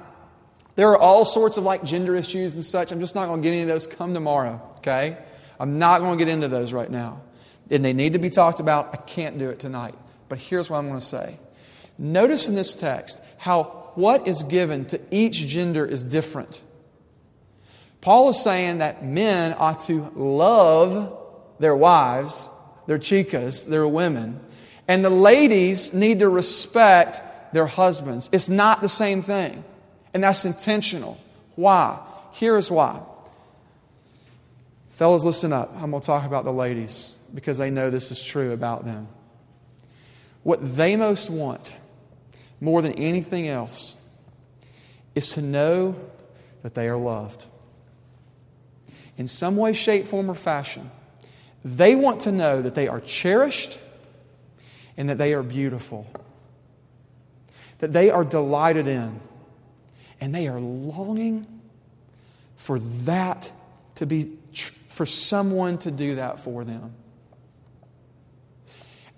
there 0.76 0.90
are 0.90 0.98
all 0.98 1.24
sorts 1.24 1.56
of 1.56 1.64
like 1.64 1.86
gender 1.86 2.18
issues 2.18 2.54
and 2.54 2.64
such. 2.66 2.92
I'm 2.92 3.00
just 3.00 3.16
not 3.16 3.28
going 3.28 3.42
to 3.42 3.50
get 3.50 3.56
into 3.56 3.72
those. 3.72 3.88
Come 3.88 4.14
tomorrow, 4.14 4.62
okay? 4.80 5.18
I'm 5.58 5.80
not 5.80 6.02
going 6.02 6.18
to 6.18 6.26
get 6.26 6.30
into 6.30 6.50
those 6.50 6.74
right 6.74 6.92
now. 6.92 7.22
And 7.72 7.84
they 7.84 7.94
need 7.94 8.12
to 8.12 8.20
be 8.20 8.30
talked 8.30 8.60
about. 8.60 8.90
I 8.92 8.98
can't 8.98 9.40
do 9.40 9.50
it 9.50 9.60
tonight. 9.60 9.96
But 10.28 10.40
here's 10.40 10.70
what 10.70 10.80
I'm 10.80 10.90
going 10.90 11.00
to 11.00 11.06
say. 11.06 11.40
Notice 11.98 12.50
in 12.50 12.56
this 12.56 12.74
text 12.74 13.22
how 13.38 13.92
what 13.96 14.28
is 14.28 14.44
given 14.44 14.86
to 14.88 15.00
each 15.12 15.48
gender 15.48 15.86
is 15.86 16.04
different. 16.04 16.62
Paul 18.02 18.30
is 18.30 18.42
saying 18.42 18.78
that 18.78 19.04
men 19.04 19.56
ought 19.58 19.82
to 19.88 20.10
love 20.16 21.18
their 21.60 21.76
wives, 21.76 22.48
their 22.88 22.98
chicas, 22.98 23.68
their 23.68 23.88
women, 23.88 24.40
and 24.88 25.04
the 25.04 25.10
ladies 25.10 25.94
need 25.94 26.20
to 26.20 26.30
respect 26.30 27.22
their 27.54 27.68
husbands. 27.68 28.30
It's 28.32 28.48
not 28.48 28.82
the 28.82 28.90
same 28.90 29.22
thing, 29.22 29.64
and 30.14 30.24
that's 30.24 30.46
intentional. 30.46 31.20
Why? 31.56 32.00
Here 32.32 32.58
is 32.58 32.72
why. 32.72 33.02
Fellas, 34.92 35.24
listen 35.24 35.54
up. 35.54 35.74
I'm 35.76 35.92
going 35.92 36.02
to 36.02 36.06
talk 36.06 36.26
about 36.26 36.46
the 36.46 36.54
ladies 36.54 37.18
because 37.34 37.58
they 37.58 37.70
know 37.70 37.90
this 37.90 38.12
is 38.12 38.24
true 38.24 38.54
about 38.54 38.86
them. 38.86 39.08
What 40.44 40.76
they 40.78 40.96
most 40.96 41.30
want, 41.30 41.76
more 42.62 42.82
than 42.82 42.94
anything 42.94 43.48
else, 43.48 43.96
is 45.16 45.30
to 45.34 45.42
know 45.42 45.96
that 46.64 46.76
they 46.76 46.88
are 46.88 46.98
loved 46.98 47.46
in 49.20 49.28
some 49.28 49.58
way, 49.58 49.74
shape, 49.74 50.08
form, 50.08 50.32
or 50.32 50.34
fashion, 50.34 50.90
they 51.64 51.94
want 51.94 52.22
to 52.22 52.32
know 52.32 52.62
that 52.62 52.74
they 52.74 52.88
are 52.88 53.02
cherished 53.02 53.78
and 54.96 55.10
that 55.10 55.18
they 55.18 55.34
are 55.34 55.44
beautiful, 55.44 56.08
that 57.80 57.92
they 57.92 58.10
are 58.10 58.24
delighted 58.24 58.88
in, 58.88 59.20
and 60.22 60.34
they 60.34 60.48
are 60.48 60.60
longing 60.62 61.46
for 62.56 62.80
that 62.80 63.52
to 63.96 64.06
be, 64.06 64.32
for 64.88 65.06
someone 65.06 65.78
to 65.80 65.92
do 65.92 66.16
that 66.16 66.40
for 66.40 66.64
them. 66.64 66.94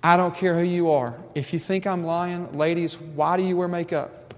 I 0.01 0.17
don't 0.17 0.33
care 0.33 0.57
who 0.57 0.65
you 0.65 0.89
are. 0.89 1.15
If 1.35 1.53
you 1.53 1.59
think 1.59 1.85
I'm 1.85 2.03
lying, 2.05 2.57
ladies, 2.57 2.99
why 2.99 3.37
do 3.37 3.43
you 3.43 3.55
wear 3.55 3.67
makeup? 3.67 4.33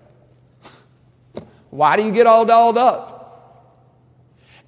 Why 1.70 1.96
do 1.96 2.03
you 2.03 2.12
get 2.12 2.27
all 2.27 2.43
dolled 2.43 2.77
up? 2.77 3.12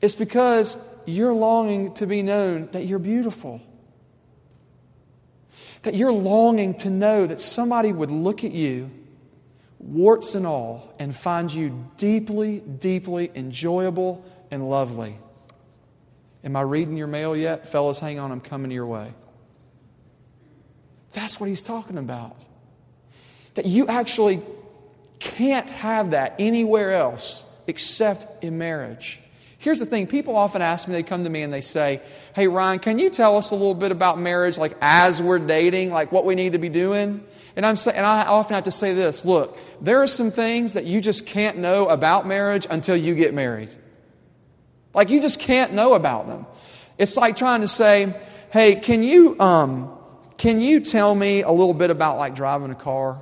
It's 0.05 0.13
because 0.13 0.77
you're 1.07 1.33
longing 1.33 1.95
to 1.95 2.05
be 2.05 2.21
known 2.21 2.69
that 2.73 2.85
you're 2.85 2.99
beautiful. 2.99 3.59
That 5.81 5.95
you're 5.95 6.11
longing 6.11 6.75
to 6.75 6.91
know 6.91 7.25
that 7.25 7.39
somebody 7.39 7.91
would 7.91 8.11
look 8.11 8.43
at 8.43 8.51
you, 8.51 8.91
warts 9.79 10.35
and 10.35 10.45
all, 10.45 10.93
and 10.99 11.15
find 11.15 11.51
you 11.51 11.89
deeply, 11.97 12.59
deeply 12.59 13.31
enjoyable 13.33 14.23
and 14.51 14.69
lovely. 14.69 15.17
Am 16.43 16.55
I 16.55 16.61
reading 16.61 16.97
your 16.97 17.07
mail 17.07 17.35
yet? 17.35 17.67
Fellas, 17.67 17.99
hang 17.99 18.19
on, 18.19 18.31
I'm 18.31 18.41
coming 18.41 18.69
your 18.69 18.85
way. 18.85 19.11
That's 21.13 21.39
what 21.39 21.49
he's 21.49 21.63
talking 21.63 21.97
about. 21.97 22.37
That 23.55 23.65
you 23.65 23.87
actually 23.87 24.43
can't 25.17 25.71
have 25.71 26.11
that 26.11 26.35
anywhere 26.37 26.93
else 26.93 27.43
except 27.65 28.43
in 28.43 28.59
marriage. 28.59 29.19
Here's 29.65 29.79
the 29.79 29.87
thing 29.87 30.05
people 30.05 30.35
often 30.35 30.61
ask 30.61 30.87
me, 30.87 30.93
they 30.93 31.01
come 31.01 31.23
to 31.23 31.29
me 31.31 31.41
and 31.41 31.51
they 31.51 31.59
say, 31.59 31.99
Hey, 32.35 32.47
Ryan, 32.47 32.77
can 32.77 32.99
you 32.99 33.09
tell 33.09 33.35
us 33.35 33.49
a 33.49 33.55
little 33.55 33.73
bit 33.73 33.91
about 33.91 34.19
marriage, 34.19 34.59
like 34.59 34.77
as 34.79 35.19
we're 35.19 35.39
dating, 35.39 35.89
like 35.89 36.11
what 36.11 36.23
we 36.23 36.35
need 36.35 36.51
to 36.51 36.59
be 36.59 36.69
doing? 36.69 37.25
And, 37.55 37.65
I'm 37.65 37.75
say, 37.75 37.91
and 37.95 38.05
I 38.05 38.25
often 38.25 38.53
have 38.53 38.65
to 38.65 38.71
say 38.71 38.93
this 38.93 39.25
look, 39.25 39.57
there 39.81 40.03
are 40.03 40.07
some 40.07 40.29
things 40.29 40.73
that 40.73 40.85
you 40.85 41.01
just 41.01 41.25
can't 41.25 41.57
know 41.57 41.87
about 41.87 42.27
marriage 42.27 42.67
until 42.69 42.95
you 42.95 43.15
get 43.15 43.33
married. 43.33 43.73
Like 44.93 45.09
you 45.09 45.19
just 45.19 45.39
can't 45.39 45.73
know 45.73 45.95
about 45.95 46.27
them. 46.27 46.45
It's 46.99 47.17
like 47.17 47.35
trying 47.35 47.61
to 47.61 47.67
say, 47.67 48.13
Hey, 48.51 48.75
can 48.75 49.01
you, 49.01 49.35
um, 49.39 49.97
can 50.37 50.59
you 50.59 50.79
tell 50.79 51.15
me 51.15 51.41
a 51.41 51.51
little 51.51 51.73
bit 51.73 51.89
about 51.89 52.17
like 52.17 52.35
driving 52.35 52.69
a 52.69 52.75
car? 52.75 53.19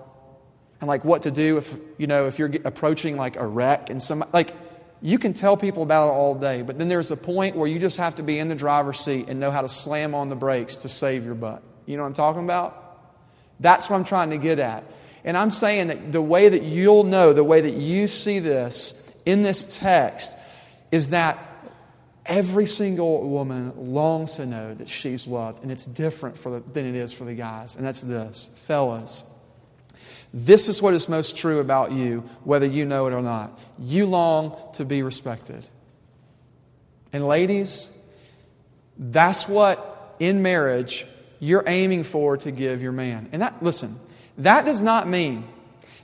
And 0.81 0.89
like 0.89 1.05
what 1.05 1.21
to 1.21 1.31
do 1.31 1.55
if, 1.55 1.73
you 1.97 2.07
know, 2.07 2.27
if 2.27 2.37
you're 2.37 2.51
approaching 2.65 3.15
like 3.15 3.37
a 3.37 3.47
wreck 3.47 3.89
and 3.89 4.03
some, 4.03 4.25
like, 4.33 4.53
you 5.03 5.19
can 5.19 5.33
tell 5.33 5.57
people 5.57 5.83
about 5.83 6.07
it 6.07 6.11
all 6.11 6.33
day, 6.33 6.61
but 6.61 6.77
then 6.77 6.87
there's 6.87 7.11
a 7.11 7.17
point 7.17 7.57
where 7.57 7.67
you 7.67 7.77
just 7.77 7.97
have 7.97 8.15
to 8.15 8.23
be 8.23 8.39
in 8.39 8.47
the 8.47 8.55
driver's 8.55 9.01
seat 9.01 9.27
and 9.27 9.37
know 9.37 9.51
how 9.51 9.61
to 9.61 9.67
slam 9.67 10.15
on 10.15 10.29
the 10.29 10.35
brakes 10.35 10.77
to 10.77 10.89
save 10.89 11.25
your 11.25 11.35
butt. 11.35 11.61
You 11.85 11.97
know 11.97 12.03
what 12.03 12.07
I'm 12.07 12.13
talking 12.13 12.45
about? 12.45 12.79
That's 13.59 13.89
what 13.89 13.97
I'm 13.97 14.05
trying 14.05 14.29
to 14.29 14.37
get 14.37 14.59
at. 14.59 14.85
And 15.25 15.37
I'm 15.37 15.51
saying 15.51 15.87
that 15.87 16.13
the 16.13 16.21
way 16.21 16.47
that 16.47 16.63
you'll 16.63 17.03
know, 17.03 17.33
the 17.33 17.43
way 17.43 17.59
that 17.59 17.73
you 17.73 18.07
see 18.07 18.39
this 18.39 18.93
in 19.25 19.43
this 19.43 19.77
text, 19.77 20.37
is 20.89 21.09
that 21.09 21.37
every 22.25 22.65
single 22.65 23.27
woman 23.27 23.73
longs 23.93 24.35
to 24.35 24.45
know 24.45 24.73
that 24.73 24.87
she's 24.87 25.27
loved, 25.27 25.63
and 25.63 25.71
it's 25.71 25.85
different 25.85 26.37
for 26.37 26.49
the, 26.49 26.59
than 26.71 26.85
it 26.85 26.95
is 26.95 27.11
for 27.11 27.25
the 27.25 27.33
guys. 27.33 27.75
And 27.75 27.85
that's 27.85 27.99
this, 27.99 28.49
fellas. 28.55 29.25
This 30.33 30.67
is 30.67 30.81
what 30.81 30.95
is 30.95 31.07
most 31.07 31.37
true 31.37 31.59
about 31.59 31.91
you, 31.91 32.27
whether 32.43 32.65
you 32.65 32.85
know 32.85 33.05
it 33.05 33.13
or 33.13 33.21
not. 33.21 33.59
You 33.77 34.07
long 34.07 34.57
to 34.73 34.85
be 34.85 35.03
respected. 35.03 35.67
And 37.11 37.27
ladies, 37.27 37.91
that's 38.97 39.47
what 39.47 40.15
in 40.19 40.41
marriage 40.41 41.05
you're 41.39 41.63
aiming 41.67 42.03
for 42.03 42.37
to 42.37 42.51
give 42.51 42.81
your 42.81 42.91
man. 42.91 43.29
And 43.31 43.43
that, 43.43 43.61
listen, 43.61 43.99
that 44.39 44.65
does 44.65 44.81
not 44.81 45.07
mean 45.07 45.47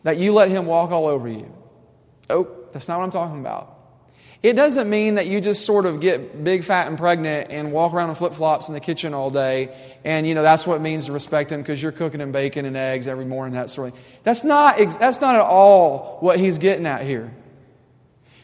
that 0.03 0.17
you 0.17 0.33
let 0.33 0.49
him 0.49 0.67
walk 0.67 0.91
all 0.91 1.07
over 1.07 1.27
you. 1.27 1.51
Oh, 2.29 2.47
that's 2.71 2.87
not 2.87 2.99
what 2.99 3.05
I'm 3.05 3.11
talking 3.11 3.39
about. 3.39 3.78
It 4.41 4.53
doesn't 4.53 4.89
mean 4.89 5.15
that 5.15 5.27
you 5.27 5.41
just 5.41 5.65
sort 5.65 5.85
of 5.85 5.99
get 5.99 6.43
big, 6.45 6.63
fat, 6.63 6.87
and 6.87 6.97
pregnant 6.97 7.51
and 7.51 7.73
walk 7.73 7.93
around 7.93 8.09
in 8.09 8.15
flip 8.15 8.31
flops 8.31 8.69
in 8.69 8.73
the 8.73 8.79
kitchen 8.79 9.13
all 9.13 9.29
day, 9.29 9.75
and 10.05 10.25
you 10.25 10.33
know 10.33 10.41
that's 10.41 10.65
what 10.65 10.75
it 10.75 10.81
means 10.81 11.07
to 11.07 11.11
respect 11.11 11.51
him 11.51 11.61
because 11.61 11.81
you're 11.81 11.91
cooking 11.91 12.21
him 12.21 12.31
bacon 12.31 12.65
and 12.65 12.77
eggs 12.77 13.07
every 13.09 13.25
morning, 13.25 13.55
that 13.55 13.69
sort 13.69 13.89
of 13.89 13.93
thing. 13.95 14.03
That's 14.23 14.45
not, 14.45 14.77
that's 14.97 15.19
not 15.19 15.35
at 15.35 15.41
all 15.41 16.17
what 16.21 16.39
he's 16.39 16.57
getting 16.57 16.85
at 16.85 17.01
here. 17.01 17.33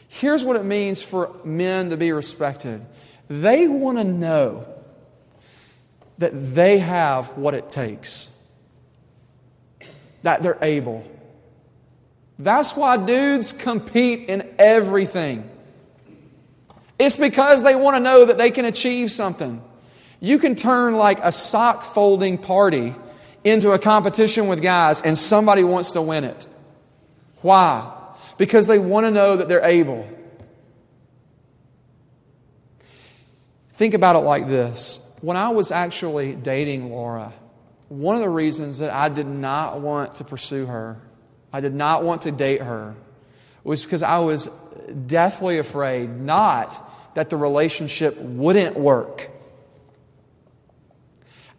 Here's 0.08 0.44
what 0.44 0.56
it 0.56 0.64
means 0.64 1.02
for 1.02 1.34
men 1.44 1.90
to 1.90 1.96
be 1.96 2.12
respected 2.12 2.84
they 3.28 3.66
want 3.66 3.98
to 3.98 4.04
know 4.04 4.66
that 6.18 6.54
they 6.54 6.78
have 6.78 7.36
what 7.36 7.54
it 7.54 7.68
takes, 7.68 8.30
that 10.22 10.42
they're 10.42 10.58
able. 10.60 11.10
That's 12.38 12.76
why 12.76 12.98
dudes 12.98 13.54
compete 13.54 14.28
in 14.28 14.54
everything. 14.58 15.50
It's 16.98 17.16
because 17.16 17.62
they 17.62 17.74
want 17.74 17.96
to 17.96 18.00
know 18.00 18.24
that 18.24 18.38
they 18.38 18.50
can 18.50 18.64
achieve 18.64 19.12
something. 19.12 19.62
You 20.20 20.38
can 20.38 20.54
turn 20.54 20.94
like 20.94 21.18
a 21.22 21.32
sock 21.32 21.84
folding 21.84 22.38
party 22.38 22.94
into 23.44 23.72
a 23.72 23.78
competition 23.78 24.48
with 24.48 24.62
guys 24.62 25.02
and 25.02 25.16
somebody 25.16 25.62
wants 25.62 25.92
to 25.92 26.02
win 26.02 26.24
it. 26.24 26.46
Why? 27.42 27.92
Because 28.38 28.66
they 28.66 28.78
want 28.78 29.06
to 29.06 29.10
know 29.10 29.36
that 29.36 29.48
they're 29.48 29.64
able. 29.64 30.08
Think 33.70 33.92
about 33.92 34.16
it 34.16 34.20
like 34.20 34.48
this. 34.48 35.00
When 35.20 35.36
I 35.36 35.50
was 35.50 35.70
actually 35.70 36.34
dating 36.34 36.90
Laura, 36.90 37.32
one 37.88 38.16
of 38.16 38.22
the 38.22 38.28
reasons 38.28 38.78
that 38.78 38.90
I 38.90 39.10
did 39.10 39.26
not 39.26 39.80
want 39.80 40.16
to 40.16 40.24
pursue 40.24 40.66
her, 40.66 40.98
I 41.52 41.60
did 41.60 41.74
not 41.74 42.02
want 42.02 42.22
to 42.22 42.32
date 42.32 42.62
her, 42.62 42.94
was 43.64 43.82
because 43.82 44.02
I 44.02 44.18
was 44.20 44.48
deathly 45.06 45.58
afraid 45.58 46.08
not 46.08 46.85
that 47.16 47.30
the 47.30 47.36
relationship 47.36 48.14
wouldn't 48.18 48.78
work. 48.78 49.30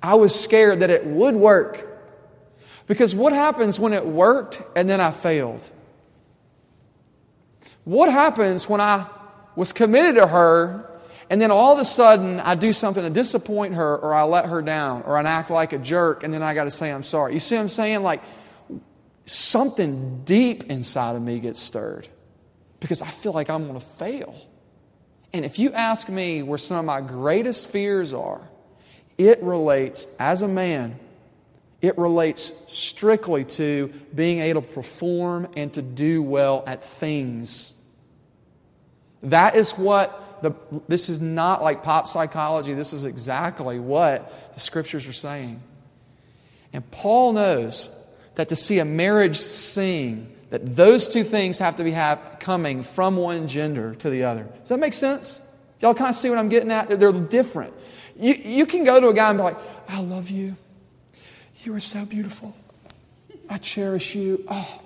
I 0.04 0.14
was 0.14 0.40
scared 0.40 0.82
that 0.82 0.92
it 0.92 1.04
would 1.04 1.34
work. 1.34 1.84
Because 2.86 3.16
what 3.16 3.34
happens 3.34 3.80
when 3.80 3.92
it 3.92 4.06
worked 4.06 4.62
and 4.76 4.88
then 4.88 5.02
I 5.02 5.10
failed? 5.10 5.68
What 7.86 8.12
happens 8.12 8.70
when 8.70 8.80
I 8.80 9.08
was 9.56 9.74
committed 9.74 10.18
to 10.18 10.28
her 10.28 11.00
and 11.28 11.42
then 11.42 11.50
all 11.50 11.74
of 11.74 11.80
a 11.80 11.86
sudden 11.86 12.40
I 12.40 12.54
do 12.54 12.72
something 12.72 13.04
to 13.04 13.10
disappoint 13.10 13.74
her 13.74 13.98
or 13.98 14.14
I 14.14 14.26
let 14.26 14.46
her 14.46 14.62
down 14.62 15.02
or 15.08 15.18
I 15.18 15.24
act 15.24 15.50
like 15.50 15.74
a 15.74 15.80
jerk 15.80 16.24
and 16.24 16.32
then 16.32 16.44
I 16.44 16.54
got 16.54 16.66
to 16.66 16.72
say 16.72 16.92
I'm 16.92 17.02
sorry? 17.02 17.34
You 17.34 17.40
see 17.40 17.56
what 17.56 17.62
I'm 17.62 17.70
saying? 17.70 18.04
Like 18.04 18.22
something 19.26 20.22
deep 20.24 20.66
inside 20.70 21.16
of 21.16 21.24
me 21.24 21.40
gets 21.40 21.60
stirred 21.60 22.08
because 22.80 23.02
I 23.02 23.08
feel 23.08 23.32
like 23.32 23.50
I'm 23.50 23.68
going 23.68 23.80
to 23.80 23.86
fail. 23.86 24.36
And 25.34 25.46
if 25.46 25.60
you 25.60 25.72
ask 25.74 26.10
me 26.10 26.42
where 26.42 26.58
some 26.58 26.78
of 26.78 26.86
my 26.86 27.02
greatest 27.02 27.68
fears 27.68 28.14
are, 28.14 28.42
it 29.18 29.42
relates, 29.44 30.08
as 30.20 30.42
a 30.42 30.48
man, 30.48 31.00
it 31.82 31.98
relates 31.98 32.52
strictly 32.68 33.44
to 33.46 33.92
being 34.14 34.40
able 34.40 34.62
to 34.62 34.68
perform 34.68 35.50
and 35.56 35.72
to 35.74 35.82
do 35.82 36.24
well 36.24 36.64
at 36.66 36.84
things. 36.84 37.74
That 39.24 39.56
is 39.56 39.72
what 39.72 40.42
the, 40.42 40.54
this 40.88 41.10
is 41.10 41.20
not 41.20 41.64
like 41.64 41.84
pop 41.84 42.08
psychology. 42.08 42.74
This 42.74 42.94
is 42.94 43.06
exactly 43.06 43.80
what 43.80 44.54
the 44.54 44.60
scriptures 44.60 45.08
are 45.08 45.14
saying. 45.14 45.62
And 46.74 46.90
Paul 46.92 47.34
knows 47.34 47.90
that 48.36 48.50
to 48.50 48.56
see 48.56 48.80
a 48.80 48.86
marriage 48.86 49.38
sing, 49.38 50.32
that 50.50 50.76
those 50.76 51.10
two 51.10 51.24
things 51.24 51.60
have 51.60 51.76
to 51.78 51.84
be 51.84 51.92
have, 51.92 52.38
coming 52.40 52.84
from 52.84 53.18
one 53.18 53.48
gender 53.48 53.96
to 53.96 54.10
the 54.10 54.24
other. 54.24 54.48
Does 54.60 54.70
that 54.70 54.80
make 54.80 54.94
sense? 54.94 55.42
Y'all 55.82 55.94
kind 55.94 56.10
of 56.10 56.16
see 56.16 56.30
what 56.30 56.40
I'm 56.40 56.50
getting 56.50 56.72
at? 56.72 56.88
They're 57.00 57.12
different. 57.12 57.74
You, 58.16 58.34
you 58.34 58.66
can 58.66 58.84
go 58.84 59.00
to 59.00 59.10
a 59.10 59.14
guy 59.14 59.30
and 59.30 59.38
be 59.38 59.44
like, 59.44 59.58
I 59.88 60.02
love 60.02 60.30
you. 60.30 60.56
You 61.64 61.76
are 61.76 61.80
so 61.80 62.06
beautiful. 62.06 62.56
I 63.50 63.58
cherish 63.58 64.16
you. 64.16 64.46
Oh, 64.50 64.82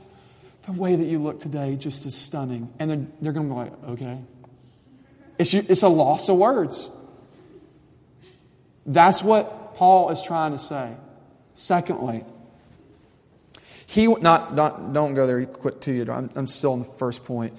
the 0.63 0.73
way 0.73 0.95
that 0.95 1.07
you 1.07 1.19
look 1.19 1.39
today 1.39 1.75
just 1.75 2.05
is 2.05 2.15
stunning. 2.15 2.73
And 2.79 2.89
they're, 2.89 3.07
they're 3.21 3.31
going 3.31 3.47
to 3.47 3.53
be 3.53 3.59
like, 3.59 3.83
okay. 3.89 4.19
It's, 5.37 5.53
it's 5.53 5.83
a 5.83 5.87
loss 5.87 6.29
of 6.29 6.37
words. 6.37 6.89
That's 8.85 9.23
what 9.23 9.75
Paul 9.75 10.09
is 10.09 10.21
trying 10.21 10.51
to 10.51 10.59
say. 10.59 10.95
Secondly, 11.53 12.25
he 13.91 14.07
not, 14.07 14.55
not 14.55 14.93
don't 14.93 15.15
go 15.15 15.27
there 15.27 15.45
quick 15.45 15.81
to 15.81 15.91
you. 15.91 16.09
I'm, 16.09 16.29
I'm 16.35 16.47
still 16.47 16.71
on 16.71 16.79
the 16.79 16.85
first 16.85 17.25
point. 17.25 17.53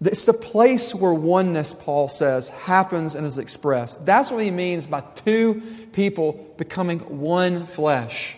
It's 0.00 0.26
the 0.26 0.32
place 0.32 0.92
where 0.92 1.14
oneness, 1.14 1.72
Paul 1.72 2.08
says, 2.08 2.48
happens 2.50 3.14
and 3.14 3.24
is 3.24 3.38
expressed. 3.38 4.04
That's 4.04 4.32
what 4.32 4.42
he 4.42 4.50
means 4.50 4.88
by 4.88 5.02
two 5.02 5.62
people 5.92 6.52
becoming 6.58 6.98
one 7.20 7.66
flesh. 7.66 8.36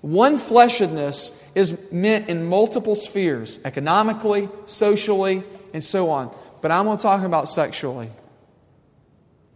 One 0.00 0.36
fleshedness 0.36 1.32
is 1.54 1.78
meant 1.92 2.28
in 2.28 2.44
multiple 2.44 2.96
spheres 2.96 3.60
economically, 3.64 4.48
socially, 4.66 5.44
and 5.72 5.84
so 5.84 6.10
on. 6.10 6.36
But 6.60 6.72
I'm 6.72 6.86
going 6.86 6.98
to 6.98 7.02
talk 7.02 7.22
about 7.22 7.48
sexually. 7.48 8.10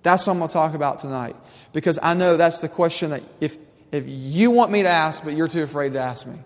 That's 0.04 0.24
what 0.24 0.34
I'm 0.34 0.38
going 0.38 0.50
to 0.50 0.52
talk 0.52 0.74
about 0.74 1.00
tonight. 1.00 1.34
Because 1.72 1.98
I 2.00 2.14
know 2.14 2.36
that's 2.36 2.60
the 2.60 2.68
question 2.68 3.10
that 3.10 3.24
if, 3.40 3.58
if 3.90 4.04
you 4.06 4.52
want 4.52 4.70
me 4.70 4.82
to 4.84 4.88
ask, 4.88 5.24
but 5.24 5.36
you're 5.36 5.48
too 5.48 5.64
afraid 5.64 5.94
to 5.94 5.98
ask 5.98 6.24
me. 6.24 6.38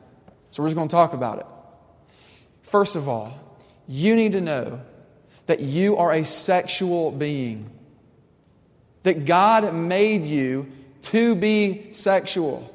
So 0.53 0.63
we're 0.63 0.69
just 0.69 0.77
going 0.77 0.89
to 0.89 0.93
talk 0.93 1.15
about 1.15 1.39
it. 1.39 1.47
First 2.61 2.95
of 2.95 3.09
all, 3.09 3.59
you 3.89 4.15
need 4.15 4.33
to 4.33 4.41
know 4.43 4.83
that 5.47 5.61
you 5.61 5.97
are 5.97 6.13
a 6.13 6.25
sexual 6.27 7.11
being, 7.11 7.71
that 9.03 9.25
God 9.25 9.75
made 9.75 10.27
you 10.27 10.71
to 11.05 11.35
be 11.35 11.91
sexual. 11.93 12.69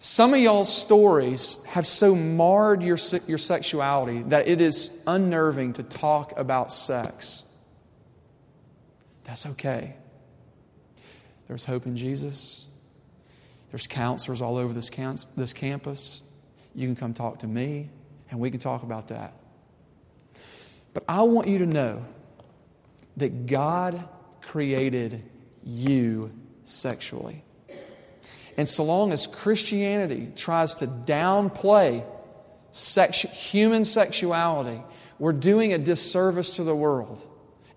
Some 0.00 0.34
of 0.34 0.40
y'all's 0.40 0.76
stories 0.76 1.62
have 1.64 1.86
so 1.86 2.16
marred 2.16 2.82
your, 2.82 2.98
your 3.28 3.38
sexuality 3.38 4.22
that 4.22 4.48
it 4.48 4.60
is 4.60 4.90
unnerving 5.06 5.74
to 5.74 5.84
talk 5.84 6.36
about 6.36 6.72
sex. 6.72 7.44
That's 9.22 9.46
okay. 9.46 9.94
There's 11.46 11.66
hope 11.66 11.86
in 11.86 11.96
Jesus. 11.96 12.66
There's 13.70 13.86
counselors 13.86 14.42
all 14.42 14.56
over 14.56 14.74
this, 14.74 14.90
this 15.36 15.52
campus. 15.52 16.24
You 16.74 16.86
can 16.86 16.96
come 16.96 17.14
talk 17.14 17.40
to 17.40 17.46
me, 17.46 17.90
and 18.30 18.40
we 18.40 18.50
can 18.50 18.60
talk 18.60 18.82
about 18.82 19.08
that. 19.08 19.34
But 20.94 21.04
I 21.08 21.22
want 21.22 21.48
you 21.48 21.58
to 21.58 21.66
know 21.66 22.04
that 23.16 23.46
God 23.46 24.08
created 24.42 25.22
you 25.64 26.32
sexually. 26.64 27.44
And 28.56 28.68
so 28.68 28.84
long 28.84 29.12
as 29.12 29.26
Christianity 29.26 30.30
tries 30.36 30.74
to 30.76 30.86
downplay 30.86 32.04
human 33.12 33.84
sexuality, 33.84 34.82
we're 35.18 35.32
doing 35.32 35.72
a 35.72 35.78
disservice 35.78 36.56
to 36.56 36.64
the 36.64 36.74
world. 36.74 37.20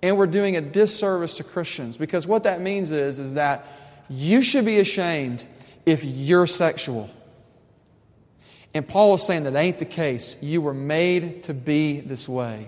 And 0.01 0.17
we're 0.17 0.27
doing 0.27 0.55
a 0.55 0.61
disservice 0.61 1.37
to 1.37 1.43
Christians 1.43 1.97
because 1.97 2.27
what 2.27 2.43
that 2.43 2.61
means 2.61 2.91
is, 2.91 3.19
is 3.19 3.33
that 3.35 3.65
you 4.09 4.41
should 4.41 4.65
be 4.65 4.79
ashamed 4.79 5.45
if 5.85 6.03
you're 6.03 6.47
sexual. 6.47 7.09
And 8.75 8.85
Paul 8.85 9.13
is 9.13 9.25
saying 9.25 9.45
that 9.45 9.55
ain't 9.55 9.79
the 9.79 9.85
case. 9.85 10.35
You 10.43 10.61
were 10.61 10.73
made 10.73 11.43
to 11.43 11.53
be 11.53 12.01
this 12.01 12.27
way. 12.27 12.67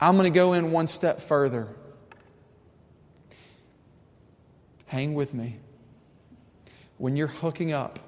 I'm 0.00 0.16
going 0.16 0.32
to 0.32 0.34
go 0.34 0.54
in 0.54 0.72
one 0.72 0.86
step 0.86 1.20
further. 1.20 1.68
Hang 4.86 5.12
with 5.12 5.34
me. 5.34 5.58
When 6.96 7.16
you're 7.16 7.26
hooking 7.26 7.70
up 7.70 7.98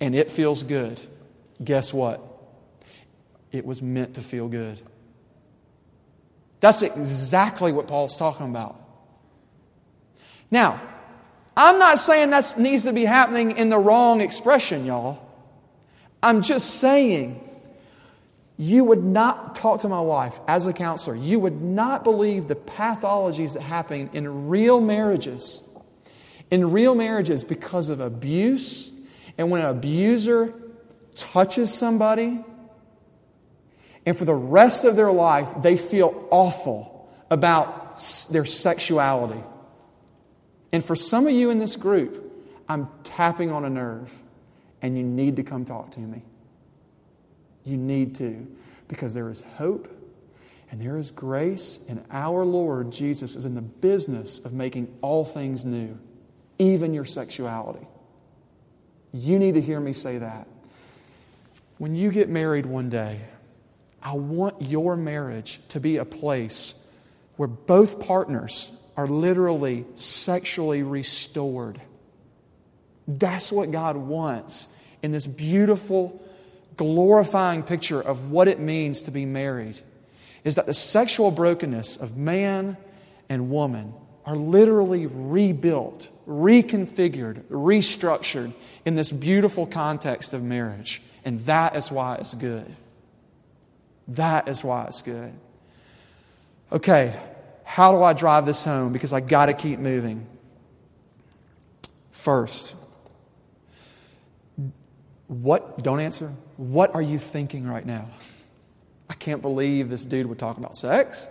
and 0.00 0.16
it 0.16 0.28
feels 0.28 0.64
good, 0.64 1.00
guess 1.62 1.94
what? 1.94 2.20
It 3.52 3.64
was 3.64 3.80
meant 3.80 4.14
to 4.14 4.22
feel 4.22 4.48
good. 4.48 4.80
That's 6.58 6.82
exactly 6.82 7.70
what 7.70 7.86
Paul's 7.86 8.16
talking 8.16 8.50
about. 8.50 8.74
Now, 10.50 10.80
I'm 11.56 11.78
not 11.78 12.00
saying 12.00 12.30
that 12.30 12.54
needs 12.58 12.82
to 12.82 12.92
be 12.92 13.04
happening 13.04 13.56
in 13.56 13.68
the 13.68 13.78
wrong 13.78 14.20
expression, 14.20 14.84
y'all. 14.84 15.27
I'm 16.22 16.42
just 16.42 16.76
saying 16.76 17.40
you 18.56 18.84
would 18.84 19.04
not 19.04 19.54
talk 19.54 19.82
to 19.82 19.88
my 19.88 20.00
wife 20.00 20.38
as 20.48 20.66
a 20.66 20.72
counselor. 20.72 21.14
You 21.14 21.38
would 21.38 21.62
not 21.62 22.02
believe 22.02 22.48
the 22.48 22.56
pathologies 22.56 23.54
that 23.54 23.62
happen 23.62 24.10
in 24.12 24.48
real 24.48 24.80
marriages. 24.80 25.62
In 26.50 26.72
real 26.72 26.94
marriages, 26.94 27.44
because 27.44 27.88
of 27.88 28.00
abuse, 28.00 28.90
and 29.36 29.50
when 29.50 29.60
an 29.60 29.68
abuser 29.68 30.52
touches 31.14 31.72
somebody, 31.72 32.44
and 34.04 34.16
for 34.16 34.24
the 34.24 34.34
rest 34.34 34.84
of 34.84 34.96
their 34.96 35.12
life, 35.12 35.48
they 35.62 35.76
feel 35.76 36.26
awful 36.30 37.12
about 37.30 38.00
their 38.30 38.44
sexuality. 38.44 39.42
And 40.72 40.84
for 40.84 40.96
some 40.96 41.26
of 41.26 41.32
you 41.32 41.50
in 41.50 41.58
this 41.58 41.76
group, 41.76 42.24
I'm 42.68 42.88
tapping 43.04 43.52
on 43.52 43.64
a 43.64 43.70
nerve, 43.70 44.22
and 44.82 44.96
you 44.96 45.04
need 45.04 45.36
to 45.36 45.42
come 45.42 45.64
talk 45.64 45.90
to 45.92 46.00
me. 46.00 46.22
You 47.64 47.76
need 47.76 48.14
to, 48.16 48.46
because 48.88 49.14
there 49.14 49.30
is 49.30 49.42
hope 49.42 49.94
and 50.70 50.80
there 50.80 50.98
is 50.98 51.10
grace, 51.10 51.80
and 51.88 52.04
our 52.10 52.44
Lord 52.44 52.90
Jesus 52.90 53.36
is 53.36 53.46
in 53.46 53.54
the 53.54 53.62
business 53.62 54.38
of 54.38 54.52
making 54.52 54.94
all 55.00 55.24
things 55.24 55.64
new, 55.64 55.98
even 56.58 56.92
your 56.92 57.06
sexuality. 57.06 57.86
You 59.12 59.38
need 59.38 59.54
to 59.54 59.62
hear 59.62 59.80
me 59.80 59.94
say 59.94 60.18
that. 60.18 60.46
When 61.78 61.94
you 61.94 62.10
get 62.10 62.28
married 62.28 62.66
one 62.66 62.90
day, 62.90 63.20
I 64.02 64.12
want 64.12 64.60
your 64.60 64.94
marriage 64.96 65.60
to 65.70 65.80
be 65.80 65.96
a 65.96 66.04
place 66.04 66.74
where 67.36 67.48
both 67.48 67.98
partners 68.00 68.70
are 68.96 69.08
literally 69.08 69.86
sexually 69.94 70.82
restored. 70.82 71.80
That's 73.08 73.50
what 73.50 73.70
God 73.70 73.96
wants 73.96 74.68
in 75.02 75.12
this 75.12 75.26
beautiful 75.26 76.22
glorifying 76.76 77.62
picture 77.62 78.00
of 78.00 78.30
what 78.30 78.46
it 78.46 78.60
means 78.60 79.02
to 79.02 79.10
be 79.10 79.24
married 79.24 79.80
is 80.44 80.54
that 80.54 80.66
the 80.66 80.74
sexual 80.74 81.30
brokenness 81.30 81.96
of 81.96 82.16
man 82.16 82.76
and 83.28 83.50
woman 83.50 83.94
are 84.24 84.36
literally 84.36 85.06
rebuilt, 85.06 86.08
reconfigured, 86.28 87.42
restructured 87.44 88.52
in 88.84 88.94
this 88.94 89.10
beautiful 89.10 89.66
context 89.66 90.34
of 90.34 90.42
marriage. 90.42 91.02
And 91.24 91.44
that 91.46 91.76
is 91.76 91.90
why 91.90 92.16
it's 92.16 92.34
good. 92.34 92.76
That 94.08 94.48
is 94.48 94.62
why 94.62 94.84
it's 94.84 95.02
good. 95.02 95.32
Okay, 96.70 97.18
how 97.64 97.92
do 97.92 98.02
I 98.02 98.12
drive 98.12 98.46
this 98.46 98.64
home? 98.64 98.92
Because 98.92 99.12
I 99.12 99.20
got 99.20 99.46
to 99.46 99.54
keep 99.54 99.78
moving. 99.78 100.26
First, 102.10 102.74
What, 105.28 105.82
don't 105.82 106.00
answer. 106.00 106.32
What 106.56 106.94
are 106.94 107.02
you 107.02 107.18
thinking 107.18 107.66
right 107.66 107.86
now? 107.86 108.08
I 109.08 109.14
can't 109.14 109.40
believe 109.40 109.88
this 109.88 110.04
dude 110.04 110.26
would 110.26 110.38
talk 110.38 110.58
about 110.58 110.74
sex. 110.74 111.26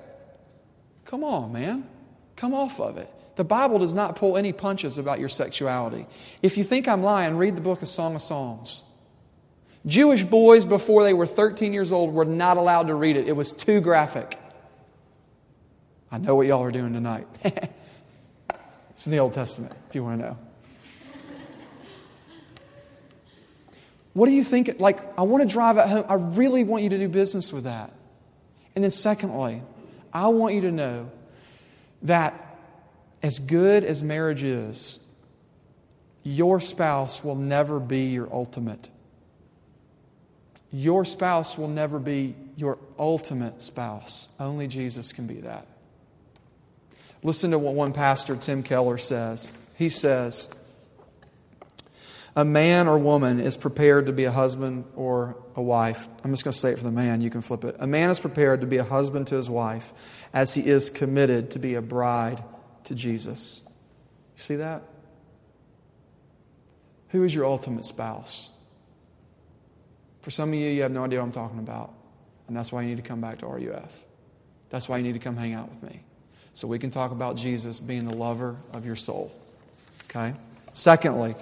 Come 1.06 1.24
on, 1.24 1.52
man. 1.52 1.88
Come 2.36 2.54
off 2.54 2.80
of 2.80 2.98
it. 2.98 3.12
The 3.36 3.44
Bible 3.44 3.80
does 3.80 3.94
not 3.94 4.16
pull 4.16 4.38
any 4.38 4.54
punches 4.54 4.98
about 4.98 5.20
your 5.20 5.30
sexuality. 5.30 6.08
If 6.42 6.58
you 6.58 6.64
think 6.64 6.88
I'm 6.88 7.04
lying, 7.04 7.38
read 7.38 7.56
the 7.56 7.62
book 7.62 7.82
of 7.82 7.88
Song 7.88 8.16
of 8.16 8.22
Songs. 8.22 8.84
Jewish 9.86 10.24
boys, 10.24 10.66
before 10.66 11.04
they 11.04 11.14
were 11.14 11.28
13 11.28 11.74
years 11.74 11.92
old, 11.92 12.14
were 12.14 12.26
not 12.26 12.58
allowed 12.58 12.88
to 12.88 12.96
read 12.96 13.16
it. 13.16 13.28
It 13.28 13.36
was 13.36 13.52
too 13.52 13.80
graphic. 13.80 14.40
I 16.12 16.18
know 16.18 16.36
what 16.36 16.48
y'all 16.48 16.64
are 16.64 16.72
doing 16.72 16.94
tonight. 16.94 17.28
it's 18.90 19.06
in 19.06 19.12
the 19.12 19.20
Old 19.20 19.34
Testament, 19.34 19.74
if 19.90 19.96
you 19.96 20.04
want 20.04 20.20
to 20.20 20.28
know. 20.28 20.38
What 24.18 24.26
do 24.26 24.32
you 24.32 24.44
think? 24.44 24.82
Like, 24.82 25.00
I 25.16 25.22
want 25.22 25.48
to 25.48 25.48
drive 25.48 25.78
at 25.78 25.90
home. 25.90 26.06
I 26.10 26.16
really 26.16 26.64
want 26.64 26.82
you 26.82 26.90
to 26.90 26.98
do 26.98 27.08
business 27.08 27.54
with 27.54 27.66
that. 27.66 27.94
And 28.74 28.84
then, 28.84 28.90
secondly, 28.90 29.62
I 30.12 30.30
want 30.30 30.56
you 30.56 30.62
to 30.62 30.72
know 30.72 31.12
that 32.02 32.58
as 33.22 33.38
good 33.38 33.84
as 33.84 34.02
marriage 34.02 34.44
is, 34.44 35.02
your 36.24 36.60
spouse 36.60 37.24
will 37.24 37.36
never 37.36 37.80
be 37.80 38.06
your 38.08 38.28
ultimate. 38.34 38.90
Your 40.72 41.06
spouse 41.06 41.56
will 41.56 41.68
never 41.68 42.00
be 42.00 42.34
your 42.56 42.80
ultimate 42.98 43.62
spouse. 43.62 44.30
Only 44.40 44.66
Jesus 44.68 45.14
can 45.14 45.28
be 45.28 45.42
that. 45.42 45.68
Listen 47.22 47.52
to 47.52 47.60
what 47.60 47.76
one 47.76 47.94
pastor, 47.94 48.36
Tim 48.36 48.64
Keller, 48.64 48.98
says. 48.98 49.52
He 49.78 49.90
says, 49.90 50.50
A 52.38 52.46
man 52.46 52.88
or 52.88 53.00
woman 53.00 53.40
is 53.40 53.58
prepared 53.58 54.06
to 54.06 54.14
be 54.14 54.26
a 54.26 54.32
husband 54.32 54.86
or 54.96 55.36
a 55.56 55.62
wife. 55.62 56.08
I'm 56.24 56.32
just 56.32 56.44
going 56.44 56.54
to 56.54 56.58
say 56.58 56.72
it 56.72 56.78
for 56.78 56.84
the 56.84 56.92
man, 56.92 57.20
you 57.20 57.32
can 57.32 57.42
flip 57.42 57.64
it. 57.64 57.76
A 57.80 57.88
man 57.88 58.12
is 58.12 58.20
prepared 58.20 58.62
to 58.62 58.68
be 58.68 58.78
a 58.78 58.84
husband 58.84 59.26
to 59.28 59.36
his 59.36 59.50
wife 59.50 59.92
as 60.34 60.54
he 60.54 60.62
is 60.62 60.92
committed 60.92 61.50
to 61.52 61.60
be 61.60 61.74
a 61.74 61.82
bride 61.82 62.44
to 62.84 62.94
Jesus. 62.94 63.64
You 64.38 64.44
see 64.44 64.56
that? 64.58 64.84
Who 67.10 67.24
is 67.24 67.34
your 67.34 67.46
ultimate 67.46 67.86
spouse? 67.86 68.52
For 70.22 70.30
some 70.30 70.50
of 70.50 70.56
you, 70.56 70.70
you 70.70 70.84
have 70.84 70.92
no 70.92 71.06
idea 71.06 71.18
what 71.18 71.26
I'm 71.26 71.32
talking 71.32 71.58
about. 71.58 71.92
And 72.48 72.56
that's 72.56 72.72
why 72.72 72.84
you 72.84 72.90
need 72.90 72.98
to 72.98 73.02
come 73.02 73.20
back 73.20 73.40
to 73.40 73.48
RUF. 73.48 74.04
That's 74.70 74.88
why 74.88 74.98
you 74.98 75.04
need 75.04 75.14
to 75.14 75.20
come 75.20 75.38
hang 75.38 75.56
out 75.56 75.70
with 75.70 75.90
me. 75.90 76.02
So 76.54 76.68
we 76.68 76.78
can 76.78 76.92
talk 76.92 77.10
about 77.10 77.36
Jesus 77.36 77.80
being 77.80 78.06
the 78.06 78.16
lover 78.16 78.58
of 78.74 78.86
your 78.86 78.96
soul. 78.96 79.32
Okay? 80.10 80.36
Secondly, 80.74 81.34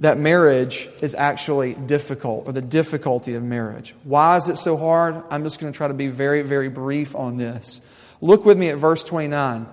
that 0.00 0.18
marriage 0.18 0.88
is 1.00 1.14
actually 1.14 1.74
difficult, 1.74 2.46
or 2.46 2.52
the 2.52 2.62
difficulty 2.62 3.34
of 3.34 3.42
marriage. 3.42 3.94
Why 4.04 4.36
is 4.36 4.48
it 4.48 4.56
so 4.56 4.76
hard? 4.76 5.22
I'm 5.30 5.42
just 5.42 5.60
going 5.60 5.72
to 5.72 5.76
try 5.76 5.88
to 5.88 5.94
be 5.94 6.08
very, 6.08 6.42
very 6.42 6.68
brief 6.68 7.16
on 7.16 7.36
this. 7.36 7.80
Look 8.20 8.44
with 8.44 8.56
me 8.56 8.68
at 8.68 8.76
verse 8.76 9.02
29 9.04 9.66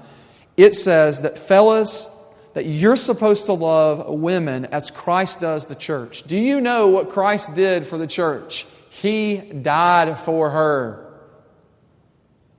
it 0.58 0.74
says 0.74 1.22
that, 1.22 1.38
fellas, 1.38 2.08
that 2.54 2.66
you're 2.66 2.96
supposed 2.96 3.46
to 3.48 3.54
love 3.54 4.08
women 4.08 4.66
as 4.66 4.90
Christ 4.90 5.42
does 5.42 5.68
the 5.68 5.76
church. 5.76 6.24
Do 6.24 6.38
you 6.38 6.62
know 6.62 6.88
what 6.88 7.10
Christ 7.10 7.56
did 7.56 7.86
for 7.86 7.98
the 7.98 8.08
church? 8.08 8.66
He 8.90 9.38
died 9.38 10.18
for 10.20 10.52
her. 10.52 11.02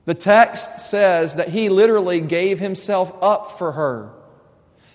The 0.05 0.13
text 0.13 0.79
says 0.79 1.35
that 1.35 1.49
he 1.49 1.69
literally 1.69 2.21
gave 2.21 2.59
himself 2.59 3.11
up 3.21 3.57
for 3.57 3.71
her. 3.71 4.11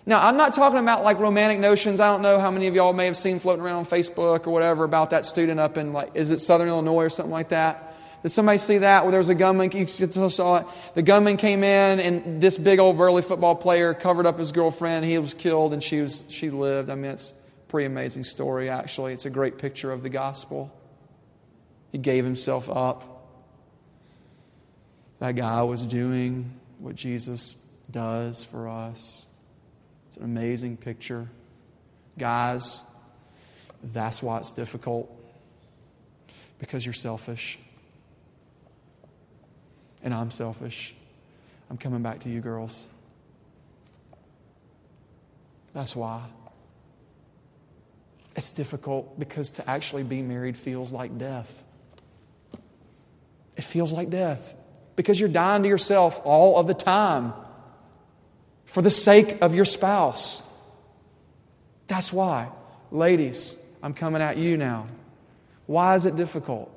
Now, 0.05 0.27
I'm 0.27 0.37
not 0.37 0.55
talking 0.55 0.81
about 0.81 1.05
like 1.05 1.21
romantic 1.21 1.61
notions. 1.61 2.01
I 2.01 2.11
don't 2.11 2.23
know 2.23 2.41
how 2.41 2.51
many 2.51 2.67
of 2.67 2.75
y'all 2.75 2.93
may 2.93 3.07
have 3.07 3.17
seen 3.17 3.39
floating 3.39 3.65
around 3.65 3.77
on 3.77 3.85
Facebook 3.85 4.47
or 4.47 4.51
whatever 4.51 4.85
about 4.85 5.11
that 5.11 5.25
student 5.25 5.61
up 5.61 5.77
in, 5.77 5.93
like, 5.93 6.11
is 6.15 6.31
it 6.31 6.41
Southern 6.41 6.69
Illinois 6.69 7.05
or 7.05 7.11
something 7.11 7.33
like 7.33 7.51
that? 7.51 7.95
Did 8.23 8.31
somebody 8.31 8.59
see 8.59 8.79
that? 8.79 9.05
Where 9.05 9.11
there 9.11 9.19
was 9.19 9.29
a 9.29 9.35
gunman, 9.35 9.71
you 9.73 9.87
saw 9.87 10.57
it. 10.57 10.67
The 10.95 11.03
gunman 11.03 11.37
came 11.37 11.65
in, 11.65 11.99
and 11.99 12.41
this 12.41 12.57
big 12.57 12.79
old 12.79 12.97
burly 12.97 13.23
football 13.23 13.57
player 13.57 13.95
covered 13.95 14.27
up 14.27 14.39
his 14.39 14.53
girlfriend. 14.53 15.05
He 15.05 15.19
was 15.19 15.35
killed, 15.35 15.73
and 15.73 15.83
she, 15.83 16.01
was, 16.01 16.25
she 16.29 16.51
lived. 16.51 16.89
I 16.89 16.95
mean, 16.95 17.11
it's 17.11 17.31
a 17.31 17.69
pretty 17.69 17.87
amazing 17.87 18.23
story, 18.25 18.71
actually. 18.71 19.13
It's 19.13 19.27
a 19.27 19.31
great 19.31 19.59
picture 19.59 19.91
of 19.91 20.05
the 20.05 20.09
gospel. 20.09 20.73
He 21.91 21.99
gave 21.99 22.25
himself 22.25 22.71
up. 22.71 23.27
That 25.19 25.35
guy 25.35 25.63
was 25.65 25.85
doing 25.85 26.53
what 26.79 26.95
Jesus 26.95 27.57
does 27.91 28.45
for 28.45 28.69
us. 28.69 29.27
It's 30.13 30.19
an 30.19 30.25
amazing 30.25 30.77
picture. 30.77 31.27
Guys, 32.19 32.85
that's 33.83 34.23
why 34.23 34.37
it's 34.37 34.53
difficult 34.53 35.11
because 36.59 36.85
you're 36.85 36.93
selfish 36.93 37.59
and 40.03 40.13
I'm 40.13 40.31
selfish. 40.31 40.95
I'm 41.71 41.79
coming 41.79 42.03
back 42.03 42.21
to 42.21 42.29
you, 42.29 42.43
girls. 42.43 42.85
That's 45.73 45.97
why. 45.97 46.21
It's 48.37 48.53
difficult 48.53 49.19
because 49.19 49.53
to 49.53 49.71
actually 49.71 50.03
be 50.03 50.21
married 50.21 50.59
feels 50.59 50.93
like 50.93 51.17
death. 51.17 51.65
It 53.57 53.65
feels 53.65 53.93
like 53.93 54.11
death 54.11 54.55
because 54.95 55.19
you're 55.19 55.31
dying 55.31 55.63
to 55.63 55.71
yourself 55.71 56.21
all 56.23 56.59
of 56.59 56.67
the 56.67 56.75
time 56.75 57.33
for 58.73 58.83
the 58.83 58.91
sake 58.91 59.37
of 59.43 59.55
your 59.55 59.67
spouse. 59.67 60.43
That's 61.89 62.11
why. 62.11 62.49
Ladies, 62.91 63.59
I'm 63.83 63.93
coming 63.93 64.23
at 64.23 64.39
you 64.39 64.57
now. 64.57 64.87
Why 65.67 65.95
is 65.95 66.07
it 66.07 66.17
difficult? 66.17 66.71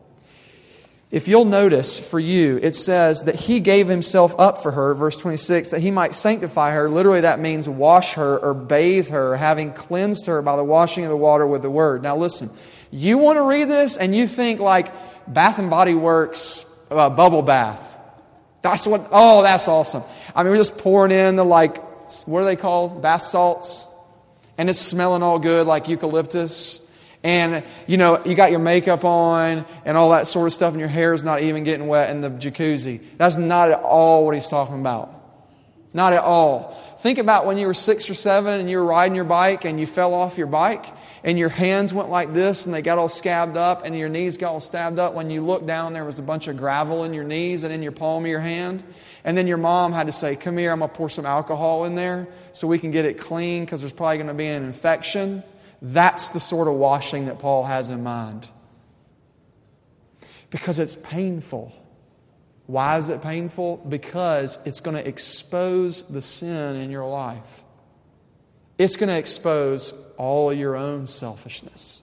If 1.10 1.30
you'll 1.30 1.46
notice 1.46 1.98
for 1.98 2.20
you, 2.20 2.60
it 2.62 2.76
says 2.76 3.24
that 3.24 3.36
he 3.36 3.62
gave 3.62 3.88
himself 3.88 4.36
up 4.38 4.62
for 4.62 4.72
her, 4.72 4.94
verse 4.94 5.16
26, 5.16 5.70
that 5.70 5.80
he 5.80 5.90
might 5.90 6.14
sanctify 6.14 6.72
her. 6.72 6.90
Literally, 6.90 7.22
that 7.22 7.40
means 7.40 7.70
wash 7.70 8.16
her 8.16 8.38
or 8.40 8.54
bathe 8.54 9.08
her, 9.10 9.38
having 9.38 9.72
cleansed 9.72 10.26
her 10.26 10.42
by 10.42 10.58
the 10.58 10.64
washing 10.66 11.06
of 11.06 11.10
the 11.10 11.18
water 11.18 11.48
with 11.48 11.62
the 11.62 11.70
word. 11.70 12.04
Now, 12.04 12.18
listen, 12.18 12.50
you 12.92 13.18
want 13.18 13.38
to 13.38 13.44
read 13.44 13.70
this 13.70 13.96
and 13.96 14.14
you 14.14 14.28
think 14.28 14.60
like 14.60 14.92
Bath 15.28 15.60
and 15.60 15.70
Body 15.70 15.94
Works 15.94 16.66
uh, 16.92 17.10
bubble 17.10 17.42
bath. 17.42 17.95
That's 18.66 18.88
what, 18.88 19.08
oh, 19.12 19.44
that's 19.44 19.68
awesome. 19.68 20.02
I 20.36 20.42
mean, 20.42 20.52
we're 20.52 20.58
just 20.58 20.80
pouring 20.80 21.12
in 21.12 21.36
the 21.36 21.46
like, 21.46 21.78
what 22.26 22.40
are 22.40 22.46
they 22.46 22.56
called? 22.56 23.00
Bath 23.00 23.22
salts. 23.22 23.88
And 24.58 24.70
it's 24.70 24.80
smelling 24.80 25.22
all 25.22 25.38
good 25.38 25.68
like 25.68 25.88
eucalyptus 25.88 26.82
and 27.24 27.64
you 27.88 27.98
know 27.98 28.24
you 28.24 28.36
got 28.36 28.52
your 28.52 28.60
makeup 28.60 29.04
on 29.04 29.66
and 29.84 29.98
all 29.98 30.12
that 30.12 30.28
sort 30.28 30.46
of 30.48 30.54
stuff 30.54 30.74
and 30.74 30.80
your 30.80 30.88
hair 30.88 31.12
is 31.12 31.24
not 31.24 31.42
even 31.42 31.64
getting 31.64 31.88
wet 31.88 32.12
in 32.12 32.22
the 32.22 32.30
jacuzzi 32.30 33.02
that's 33.18 33.36
not 33.36 33.72
at 33.72 33.80
all 33.80 34.26
what 34.26 34.36
he's 34.36 34.48
talking 34.48 34.80
about 34.80 35.12
not 35.92 36.14
at 36.14 36.24
all 36.24 36.78
think 37.06 37.20
about 37.20 37.46
when 37.46 37.60
you 37.60 37.68
were 37.68 37.74
six 37.76 38.10
or 38.10 38.16
seven 38.16 38.60
and 38.60 38.68
you 38.68 38.78
were 38.78 38.84
riding 38.84 39.16
your 39.16 39.26
bike 39.26 39.64
and 39.64 39.80
you 39.80 39.86
fell 39.86 40.16
off 40.16 40.40
your 40.40 40.48
bike 40.48 40.88
and 41.24 41.38
your 41.38 41.50
hands 41.50 41.94
went 41.94 42.10
like 42.10 42.34
this 42.34 42.66
and 42.66 42.74
they 42.74 42.82
got 42.82 42.98
all 42.98 43.08
scabbed 43.08 43.56
up 43.56 43.86
and 43.86 43.96
your 43.96 44.10
knees 44.10 44.38
got 44.38 44.52
all 44.52 44.60
stabbed 44.60 44.98
up 44.98 45.14
when 45.14 45.30
you 45.30 45.42
looked 45.42 45.68
down 45.68 45.94
there 45.94 46.04
was 46.04 46.18
a 46.18 46.24
bunch 46.24 46.48
of 46.48 46.58
gravel 46.58 47.04
in 47.04 47.14
your 47.14 47.24
knees 47.24 47.64
and 47.64 47.72
in 47.72 47.84
your 47.84 47.92
palm 47.92 48.24
of 48.24 48.30
your 48.30 48.40
hand 48.40 48.84
and 49.24 49.38
then 49.38 49.46
your 49.46 49.58
mom 49.58 49.94
had 49.94 50.08
to 50.08 50.12
say 50.12 50.36
come 50.36 50.58
here 50.58 50.72
i'm 50.72 50.80
going 50.80 50.90
to 50.90 50.98
pour 50.98 51.08
some 51.08 51.28
alcohol 51.28 51.86
in 51.86 51.94
there 51.94 52.28
so 52.54 52.68
we 52.68 52.80
can 52.80 52.90
get 52.90 53.06
it 53.06 53.20
clean 53.20 53.64
because 53.64 53.82
there's 53.82 53.94
probably 53.94 54.18
going 54.18 54.28
to 54.28 54.34
be 54.34 54.48
an 54.48 54.64
infection 54.64 55.44
that's 55.82 56.30
the 56.30 56.40
sort 56.40 56.68
of 56.68 56.74
washing 56.74 57.28
that 57.28 57.38
Paul 57.38 57.64
has 57.64 57.92
in 57.92 58.02
mind. 58.02 58.50
Because 60.50 60.80
it's 60.80 60.96
painful. 60.96 61.72
Why 62.68 62.98
is 62.98 63.10
it 63.10 63.22
painful? 63.22 63.78
Because 63.78 64.58
it's 64.66 64.80
going 64.80 64.98
to 64.98 65.08
expose 65.08 66.04
the 66.04 66.22
sin 66.22 66.76
in 66.78 66.90
your 66.90 67.08
life. 67.08 67.64
It's 68.78 68.96
going 68.96 69.10
to 69.10 69.18
expose 69.18 69.94
all 70.18 70.52
of 70.52 70.58
your 70.58 70.76
own 70.76 71.08
selfishness. 71.08 72.02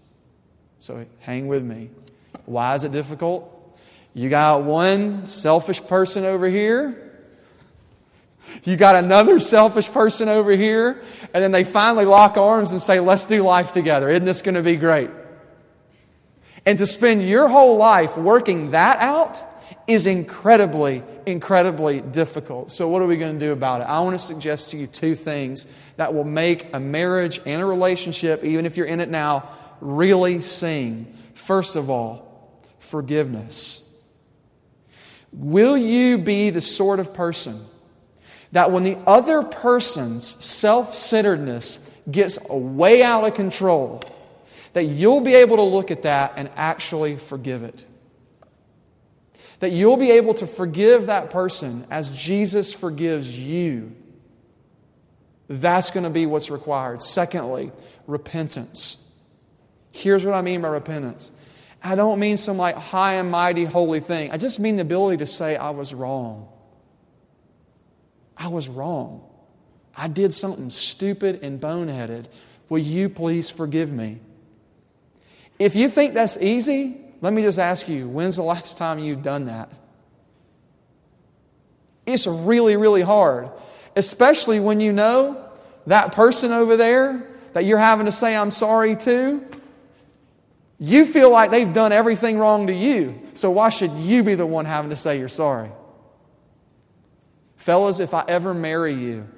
So 0.79 1.05
hang 1.21 1.49
with 1.49 1.63
me. 1.63 1.91
Why 2.47 2.75
is 2.75 2.85
it 2.85 2.93
difficult? 2.93 3.49
You 4.15 4.29
got 4.29 4.63
one 4.63 5.27
selfish 5.27 5.83
person 5.87 6.25
over 6.25 6.49
here 6.49 7.13
you 8.65 8.77
got 8.77 8.97
another 8.97 9.41
selfish 9.41 9.91
person 9.91 10.29
over 10.29 10.53
here, 10.53 11.03
and 11.33 11.43
then 11.43 11.53
they 11.53 11.65
finally 11.65 12.05
lock 12.05 12.37
arms 12.37 12.73
and 12.73 12.81
say, 12.81 13.01
Let's 13.01 13.27
do 13.27 13.43
life 13.43 13.73
together. 13.73 14.11
Isn't 14.11 14.25
this 14.25 14.43
going 14.43 14.55
to 14.55 14.63
be 14.63 14.77
great? 14.77 15.11
And 16.65 16.79
to 16.79 16.87
spend 16.87 17.29
your 17.29 17.49
whole 17.49 17.77
life 17.77 18.17
working 18.17 18.71
that 18.73 19.01
out 19.01 19.43
is 19.87 20.07
incredibly, 20.07 21.03
incredibly 21.27 22.01
difficult. 22.01 22.71
So, 22.71 22.89
what 22.89 23.03
are 23.03 23.07
we 23.07 23.17
going 23.17 23.39
to 23.39 23.47
do 23.47 23.53
about 23.53 23.81
it? 23.81 23.85
I 23.85 24.01
want 24.01 24.19
to 24.19 24.25
suggest 24.25 24.71
to 24.71 24.77
you 24.77 24.87
two 24.87 25.15
things 25.15 25.67
that 25.97 26.15
will 26.15 26.25
make 26.25 26.73
a 26.73 26.81
marriage 26.81 27.41
and 27.45 27.61
a 27.61 27.65
relationship, 27.65 28.45
even 28.45 28.67
if 28.67 28.77
you're 28.77 28.87
in 28.87 29.01
it 29.01 29.09
now, 29.09 29.49
really 29.81 30.41
sing. 30.41 31.17
First 31.35 31.77
of 31.77 31.91
all, 31.91 32.61
forgiveness. 32.79 33.83
Will 35.33 35.77
you 35.77 36.19
be 36.19 36.51
the 36.51 36.61
sort 36.61 37.01
of 37.01 37.15
person 37.15 37.65
that 38.53 38.71
when 38.71 38.85
the 38.85 38.99
other 39.07 39.43
person's 39.43 40.43
self 40.45 40.95
centeredness 40.95 41.91
gets 42.11 42.39
way 42.49 43.03
out 43.03 43.25
of 43.25 43.35
control, 43.35 44.01
that 44.73 44.85
you'll 44.85 45.21
be 45.21 45.35
able 45.35 45.57
to 45.57 45.63
look 45.63 45.91
at 45.91 46.03
that 46.03 46.35
and 46.37 46.51
actually 46.57 47.17
forgive 47.17 47.63
it. 47.63 47.87
That 49.63 49.71
you'll 49.71 49.97
be 49.97 50.11
able 50.11 50.35
to 50.35 50.47
forgive 50.49 51.07
that 51.07 51.31
person 51.31 51.87
as 51.89 52.11
Jesus 52.11 52.73
forgives 52.73 53.39
you. 53.39 53.95
That's 55.49 55.93
going 55.93 56.03
to 56.03 56.11
be 56.11 56.27
what's 56.27 56.51
required. 56.51 57.01
Secondly, 57.01 57.71
repentance. 58.09 58.97
Here's 59.93 60.25
what 60.25 60.35
I 60.35 60.43
mean 60.43 60.63
by 60.63 60.69
repentance 60.69 61.31
I 61.81 61.95
don't 61.95 62.19
mean 62.19 62.39
some 62.39 62.57
like 62.57 62.75
high 62.75 63.15
and 63.15 63.31
mighty 63.31 63.65
holy 63.65 64.01
thing. 64.01 64.33
I 64.33 64.37
just 64.37 64.59
mean 64.59 64.75
the 64.75 64.83
ability 64.83 65.19
to 65.19 65.27
say, 65.27 65.55
I 65.55 65.71
was 65.71 65.95
wrong. 65.95 66.49
I 68.37 68.49
was 68.49 68.69
wrong. 68.69 69.25
I 69.97 70.09
did 70.09 70.35
something 70.35 70.71
stupid 70.71 71.39
and 71.45 71.61
boneheaded. 71.61 72.25
Will 72.69 72.79
you 72.79 73.09
please 73.09 73.49
forgive 73.49 73.93
me? 73.93 74.19
If 75.61 75.77
you 75.77 75.89
think 75.89 76.15
that's 76.15 76.37
easy, 76.37 77.02
let 77.23 77.33
me 77.33 77.41
just 77.41 77.59
ask 77.59 77.89
you 77.89 78.07
when's 78.09 78.37
the 78.37 78.43
last 78.43 78.77
time 78.77 78.99
you've 78.99 79.23
done 79.23 79.47
that? 79.47 79.71
It's 82.05 82.27
really, 82.27 82.77
really 82.77 83.01
hard, 83.01 83.49
especially 83.97 84.61
when 84.61 84.81
you 84.81 84.93
know 84.93 85.49
that 85.87 86.13
person 86.13 86.53
over 86.53 86.77
there 86.77 87.27
that 87.53 87.65
you're 87.65 87.79
having 87.79 88.07
to 88.07 88.13
say, 88.13 88.37
I'm 88.37 88.51
sorry 88.51 88.97
to. 88.97 89.45
You 90.81 91.07
feel 91.07 91.31
like 91.31 91.53
they've 91.53 91.73
done 91.73 91.93
everything 91.93 92.39
wrong 92.39 92.67
to 92.67 92.73
you, 92.73 93.21
so 93.35 93.53
why 93.53 93.69
should 93.69 93.93
you 93.93 94.25
be 94.25 94.35
the 94.35 94.47
one 94.47 94.65
having 94.65 94.91
to 94.91 94.97
say 94.97 95.19
you're 95.19 95.29
sorry? 95.29 95.71
Fellas, 97.57 98.01
if 98.01 98.15
I 98.15 98.25
ever 98.27 98.53
marry 98.53 98.95
you, 98.95 99.29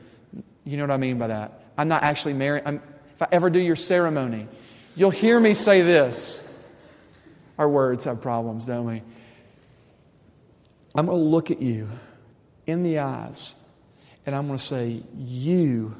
you 0.65 0.79
know 0.79 0.85
what 0.85 0.91
I 0.91 0.97
mean 0.97 1.19
by 1.19 1.27
that. 1.27 1.65
I'm 1.77 1.89
not 1.89 2.03
actually 2.03 2.33
marrying. 2.33 2.67
I'm, 2.67 2.83
if 3.15 3.21
I 3.21 3.29
ever 3.31 3.51
do 3.51 3.59
your 3.59 3.77
ceremony, 3.77 4.49
you'll 4.97 5.11
hear 5.11 5.39
me 5.39 5.53
say 5.53 5.83
this. 5.83 6.43
Our 7.59 7.69
words 7.69 8.05
have 8.05 8.21
problems, 8.21 8.67
don't 8.67 8.87
we? 8.87 9.03
I'm 10.95 11.07
going 11.07 11.19
to 11.19 11.25
look 11.25 11.51
at 11.51 11.61
you 11.61 11.89
in 12.67 12.83
the 12.83 13.01
eyes 13.01 13.57
and 14.27 14.35
I'm 14.35 14.47
going 14.47 14.59
to 14.59 14.65
say, 14.65 15.03
You, 15.17 15.97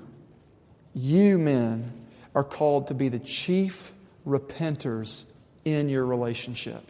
you 0.95 1.39
men, 1.39 1.93
are 2.35 2.45
called 2.45 2.89
to 2.89 2.95
be 2.95 3.09
the 3.09 3.19
chief 3.19 3.93
repenters 4.27 5.25
in 5.65 5.89
your 5.89 6.05
relationship. 6.05 6.83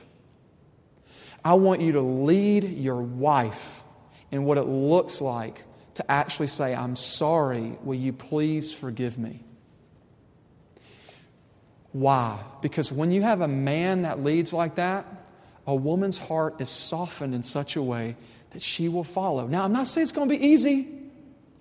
I 1.44 1.54
want 1.54 1.82
you 1.82 1.92
to 1.92 2.00
lead 2.00 2.64
your 2.64 3.02
wife 3.02 3.82
in 4.30 4.44
what 4.44 4.56
it 4.56 4.62
looks 4.62 5.20
like 5.20 5.62
to 5.94 6.10
actually 6.10 6.46
say, 6.46 6.74
I'm 6.74 6.96
sorry, 6.96 7.76
will 7.82 7.94
you 7.94 8.12
please 8.12 8.72
forgive 8.72 9.18
me? 9.18 9.43
Why? 11.94 12.40
Because 12.60 12.90
when 12.90 13.12
you 13.12 13.22
have 13.22 13.40
a 13.40 13.46
man 13.46 14.02
that 14.02 14.20
leads 14.22 14.52
like 14.52 14.74
that, 14.74 15.06
a 15.64 15.74
woman's 15.74 16.18
heart 16.18 16.60
is 16.60 16.68
softened 16.68 17.36
in 17.36 17.44
such 17.44 17.76
a 17.76 17.82
way 17.82 18.16
that 18.50 18.60
she 18.60 18.88
will 18.88 19.04
follow. 19.04 19.46
Now, 19.46 19.64
I'm 19.64 19.72
not 19.72 19.86
saying 19.86 20.02
it's 20.02 20.12
going 20.12 20.28
to 20.28 20.36
be 20.36 20.44
easy. 20.44 20.88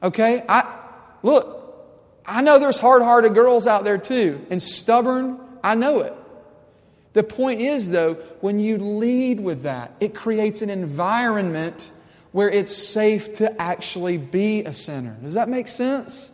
Okay? 0.02 0.43
I 0.50 0.80
look, 1.22 1.60
I 2.26 2.41
know 2.41 2.58
there's 2.58 2.80
hard-hearted 2.80 3.36
girls 3.36 3.67
out 3.67 3.84
there 3.84 4.00
too, 4.00 4.43
and 4.50 4.60
stubborn, 4.60 5.39
I 5.63 5.76
know 5.76 6.00
it. 6.00 6.15
The 7.13 7.24
point 7.24 7.62
is 7.62 7.91
though, 7.91 8.15
when 8.41 8.60
you 8.60 8.80
lead 8.80 9.39
with 9.39 9.63
that, 9.63 9.91
it 10.00 10.15
creates 10.15 10.63
an 10.63 10.72
environment 10.72 11.91
where 12.32 12.50
it's 12.50 12.76
safe 12.76 13.36
to 13.36 13.62
actually 13.62 14.17
be 14.17 14.63
a 14.63 14.74
sinner. 14.74 15.15
Does 15.22 15.36
that 15.36 15.48
make 15.48 15.67
sense? 15.67 16.32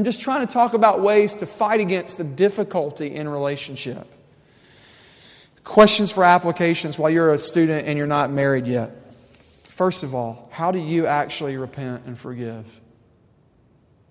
I'm 0.00 0.04
just 0.04 0.22
trying 0.22 0.46
to 0.46 0.50
talk 0.50 0.72
about 0.72 1.02
ways 1.02 1.34
to 1.34 1.46
fight 1.46 1.78
against 1.78 2.16
the 2.16 2.24
difficulty 2.24 3.14
in 3.14 3.28
relationship. 3.28 4.06
Questions 5.62 6.10
for 6.10 6.24
applications 6.24 6.98
while 6.98 7.10
you're 7.10 7.34
a 7.34 7.36
student 7.36 7.86
and 7.86 7.98
you're 7.98 8.06
not 8.06 8.30
married 8.30 8.66
yet. 8.66 8.92
First 9.64 10.02
of 10.02 10.14
all, 10.14 10.48
how 10.52 10.72
do 10.72 10.78
you 10.78 11.06
actually 11.06 11.58
repent 11.58 12.04
and 12.06 12.18
forgive? 12.18 12.80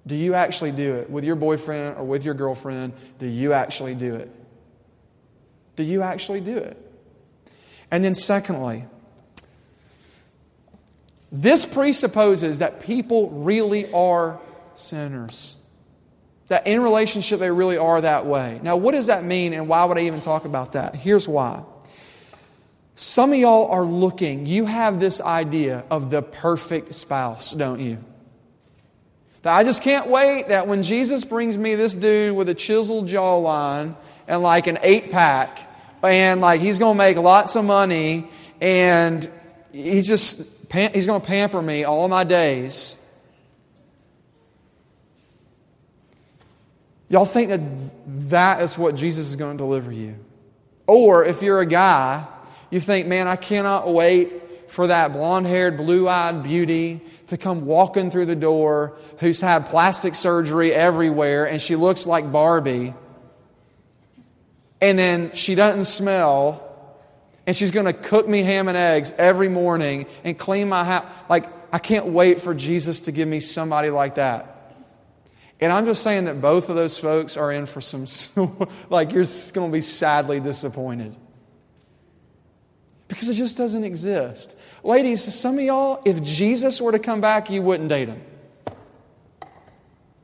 Do 0.05 0.13
you 0.13 0.35
actually 0.35 0.73
do 0.73 0.93
it 0.93 1.09
with 1.09 1.23
your 1.23 1.35
boyfriend 1.35 1.97
or 1.97 2.03
with 2.03 2.23
your 2.23 2.35
girlfriend? 2.35 2.93
Do 3.17 3.25
you 3.25 3.53
actually 3.53 3.95
do 3.95 4.13
it? 4.13 4.29
Do 5.75 5.81
you 5.81 6.03
actually 6.03 6.41
do 6.41 6.55
it? 6.55 6.77
And 7.89 8.03
then, 8.03 8.13
secondly, 8.13 8.85
this 11.31 11.65
presupposes 11.65 12.59
that 12.59 12.79
people 12.79 13.31
really 13.31 13.91
are 13.91 14.39
sinners. 14.75 15.55
That 16.49 16.67
in 16.67 16.81
relationship, 16.81 17.39
they 17.39 17.51
really 17.51 17.77
are 17.77 18.01
that 18.01 18.25
way. 18.25 18.59
Now, 18.61 18.75
what 18.75 18.93
does 18.93 19.07
that 19.07 19.23
mean, 19.23 19.53
and 19.53 19.67
why 19.67 19.85
would 19.85 19.97
I 19.97 20.01
even 20.01 20.19
talk 20.19 20.45
about 20.45 20.73
that? 20.73 20.95
Here's 20.95 21.27
why. 21.27 21.63
Some 22.95 23.31
of 23.31 23.39
y'all 23.39 23.71
are 23.71 23.85
looking, 23.85 24.45
you 24.45 24.65
have 24.65 24.99
this 24.99 25.21
idea 25.21 25.85
of 25.89 26.09
the 26.09 26.21
perfect 26.21 26.93
spouse, 26.95 27.53
don't 27.53 27.79
you? 27.79 28.03
That 29.43 29.55
I 29.55 29.63
just 29.63 29.83
can't 29.83 30.07
wait 30.07 30.49
that 30.49 30.67
when 30.67 30.83
Jesus 30.83 31.23
brings 31.23 31.57
me 31.57 31.75
this 31.75 31.95
dude 31.95 32.35
with 32.35 32.49
a 32.49 32.53
chiseled 32.53 33.07
jawline 33.07 33.95
and 34.27 34.41
like 34.41 34.67
an 34.67 34.79
eight 34.83 35.11
pack, 35.11 35.65
and 36.03 36.41
like 36.41 36.59
he's 36.59 36.77
going 36.77 36.95
to 36.95 36.97
make 36.97 37.15
lots 37.15 37.55
of 37.55 37.63
money, 37.63 38.27
and 38.59 39.29
he's 39.71 40.07
just 40.07 40.39
he's 40.73 41.05
going 41.05 41.21
to 41.21 41.27
pamper 41.27 41.61
me 41.61 41.85
all 41.85 42.07
my 42.09 42.25
days. 42.25 42.97
Y'all 47.09 47.25
think 47.25 47.49
that 47.49 47.61
that 48.29 48.61
is 48.61 48.77
what 48.77 48.95
Jesus 48.95 49.29
is 49.29 49.35
going 49.35 49.57
to 49.57 49.57
deliver 49.57 49.91
you. 49.91 50.15
Or 50.85 51.25
if 51.25 51.41
you're 51.41 51.59
a 51.59 51.65
guy, 51.65 52.25
you 52.69 52.79
think, 52.79 53.07
man, 53.07 53.27
I 53.27 53.35
cannot 53.35 53.91
wait 53.91 54.71
for 54.71 54.87
that 54.87 55.13
blonde 55.13 55.47
haired, 55.47 55.77
blue 55.77 56.07
eyed 56.07 56.43
beauty 56.43 57.01
to 57.27 57.37
come 57.37 57.65
walking 57.65 58.11
through 58.11 58.27
the 58.27 58.35
door 58.35 58.97
who's 59.17 59.41
had 59.41 59.67
plastic 59.67 60.13
surgery 60.13 60.73
everywhere 60.73 61.45
and 61.45 61.59
she 61.61 61.75
looks 61.75 62.05
like 62.05 62.31
Barbie. 62.31 62.93
And 64.81 64.97
then 64.97 65.33
she 65.33 65.55
doesn't 65.55 65.85
smell 65.85 66.65
and 67.47 67.55
she's 67.55 67.71
going 67.71 67.87
to 67.87 67.93
cook 67.93 68.27
me 68.27 68.43
ham 68.43 68.67
and 68.67 68.77
eggs 68.77 69.13
every 69.17 69.49
morning 69.49 70.05
and 70.23 70.37
clean 70.37 70.69
my 70.69 70.83
house. 70.83 71.11
Like, 71.27 71.47
I 71.73 71.79
can't 71.79 72.07
wait 72.07 72.41
for 72.41 72.53
Jesus 72.53 73.01
to 73.01 73.11
give 73.11 73.27
me 73.27 73.39
somebody 73.39 73.89
like 73.89 74.15
that. 74.15 74.58
And 75.61 75.73
I'm 75.73 75.85
just 75.85 76.03
saying 76.03 76.25
that 76.25 76.41
both 76.41 76.69
of 76.69 76.75
those 76.75 76.97
folks 76.97 77.35
are 77.35 77.51
in 77.51 77.65
for 77.65 77.81
some, 77.81 78.05
like, 78.89 79.11
you're 79.11 79.25
going 79.53 79.69
to 79.69 79.73
be 79.73 79.81
sadly 79.81 80.39
disappointed. 80.39 81.15
Because 83.09 83.27
it 83.27 83.33
just 83.33 83.57
doesn't 83.57 83.83
exist. 83.83 84.55
Ladies, 84.83 85.33
some 85.33 85.57
of 85.57 85.63
y'all, 85.63 86.01
if 86.05 86.23
Jesus 86.23 86.79
were 86.79 86.91
to 86.91 86.99
come 86.99 87.19
back, 87.19 87.49
you 87.49 87.61
wouldn't 87.61 87.89
date 87.89 88.07
him. 88.07 88.21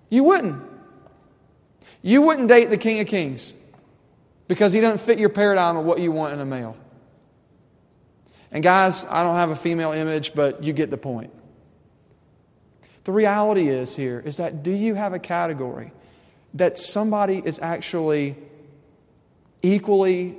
You 0.10 0.24
wouldn't. 0.24 0.64
You 2.02 2.22
wouldn't 2.22 2.48
date 2.48 2.70
the 2.70 2.78
King 2.78 3.00
of 3.00 3.08
Kings 3.08 3.56
because 4.48 4.72
he 4.72 4.80
doesn't 4.80 5.00
fit 5.00 5.20
your 5.20 5.30
paradigm 5.30 5.76
of 5.76 5.86
what 5.86 6.00
you 6.00 6.12
want 6.12 6.32
in 6.32 6.40
a 6.40 6.46
male. 6.46 6.78
And 8.52 8.64
guys, 8.64 9.06
I 9.06 9.24
don't 9.24 9.36
have 9.36 9.50
a 9.50 9.56
female 9.56 9.92
image, 9.92 10.34
but 10.34 10.64
you 10.64 10.72
get 10.72 10.92
the 10.92 10.98
point. 10.98 11.34
The 13.06 13.12
reality 13.12 13.70
is 13.70 13.96
here 13.96 14.20
is 14.20 14.38
that 14.38 14.64
do 14.64 14.72
you 14.72 14.96
have 14.96 15.14
a 15.14 15.20
category 15.20 15.92
that 16.56 16.78
somebody 16.78 17.42
is 17.44 17.60
actually 17.60 18.36
equally 19.62 20.38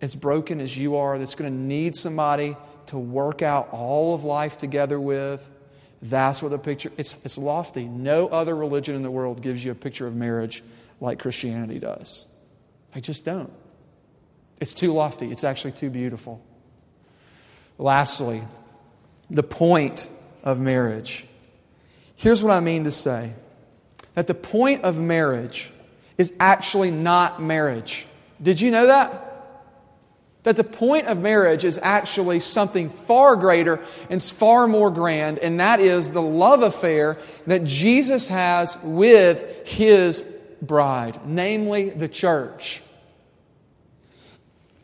as 0.00 0.14
broken 0.14 0.60
as 0.60 0.76
you 0.76 0.96
are, 0.96 1.18
that's 1.18 1.34
going 1.34 1.50
to 1.50 1.58
need 1.58 1.96
somebody 1.96 2.56
to 2.86 2.98
work 2.98 3.40
out 3.40 3.70
all 3.72 4.14
of 4.14 4.24
life 4.24 4.58
together 4.58 5.00
with? 5.00 5.50
That's 6.02 6.42
what 6.42 6.50
the 6.50 6.58
picture 6.58 6.92
it's, 6.98 7.14
it's 7.24 7.38
lofty. 7.38 7.84
No 7.86 8.28
other 8.28 8.54
religion 8.54 8.94
in 8.94 9.02
the 9.02 9.10
world 9.10 9.40
gives 9.40 9.64
you 9.64 9.72
a 9.72 9.74
picture 9.74 10.06
of 10.06 10.14
marriage 10.14 10.62
like 11.00 11.18
Christianity 11.18 11.78
does. 11.78 12.26
I 12.94 13.00
just 13.00 13.24
don't. 13.24 13.52
It's 14.60 14.74
too 14.74 14.92
lofty. 14.92 15.30
It's 15.30 15.44
actually 15.44 15.72
too 15.72 15.88
beautiful. 15.88 16.42
Lastly, 17.78 18.42
the 19.30 19.42
point 19.42 20.06
of 20.42 20.60
marriage. 20.60 21.26
Here's 22.16 22.42
what 22.42 22.52
I 22.52 22.60
mean 22.60 22.84
to 22.84 22.90
say 22.90 23.32
that 24.14 24.26
the 24.26 24.34
point 24.34 24.84
of 24.84 24.98
marriage 24.98 25.72
is 26.16 26.32
actually 26.38 26.90
not 26.90 27.42
marriage. 27.42 28.06
Did 28.40 28.60
you 28.60 28.70
know 28.70 28.86
that? 28.86 29.20
That 30.44 30.56
the 30.56 30.64
point 30.64 31.06
of 31.06 31.18
marriage 31.18 31.64
is 31.64 31.78
actually 31.82 32.38
something 32.40 32.90
far 32.90 33.34
greater 33.34 33.80
and 34.10 34.22
far 34.22 34.68
more 34.68 34.90
grand, 34.90 35.38
and 35.38 35.58
that 35.58 35.80
is 35.80 36.10
the 36.10 36.22
love 36.22 36.62
affair 36.62 37.18
that 37.46 37.64
Jesus 37.64 38.28
has 38.28 38.76
with 38.82 39.66
his 39.66 40.22
bride, 40.60 41.18
namely 41.24 41.90
the 41.90 42.08
church. 42.08 42.82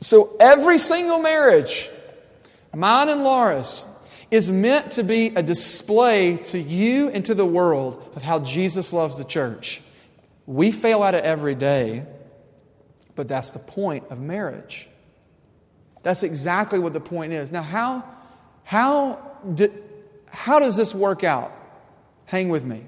So 0.01 0.35
every 0.41 0.79
single 0.79 1.21
marriage, 1.21 1.91
mine 2.75 3.11
and 3.11 3.23
Laura's, 3.23 3.85
is 4.31 4.49
meant 4.49 4.93
to 4.93 5.03
be 5.03 5.29
a 5.35 5.43
display 5.43 6.37
to 6.37 6.59
you 6.59 7.09
and 7.11 7.25
to 7.25 7.35
the 7.35 7.45
world 7.45 8.13
of 8.15 8.23
how 8.23 8.39
Jesus 8.39 8.93
loves 8.93 9.19
the 9.19 9.25
church. 9.25 9.83
We 10.47 10.71
fail 10.71 11.03
at 11.05 11.15
it 11.15 11.25
every 11.25 11.55
day, 11.55 12.07
But 13.17 13.29
that's 13.29 13.51
the 13.51 13.59
point 13.59 14.05
of 14.09 14.21
marriage. 14.21 14.89
That's 16.03 16.23
exactly 16.23 16.79
what 16.79 16.93
the 16.93 17.01
point 17.01 17.33
is. 17.33 17.53
Now, 17.53 17.63
how, 17.63 18.05
how, 18.65 19.19
did, 19.55 19.73
how 20.31 20.59
does 20.59 20.77
this 20.77 20.95
work 20.95 21.23
out? 21.25 21.53
Hang 22.25 22.49
with 22.49 22.65
me. 22.65 22.87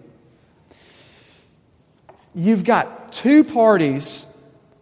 You've 2.35 2.65
got 2.65 3.13
two 3.13 3.45
parties 3.45 4.27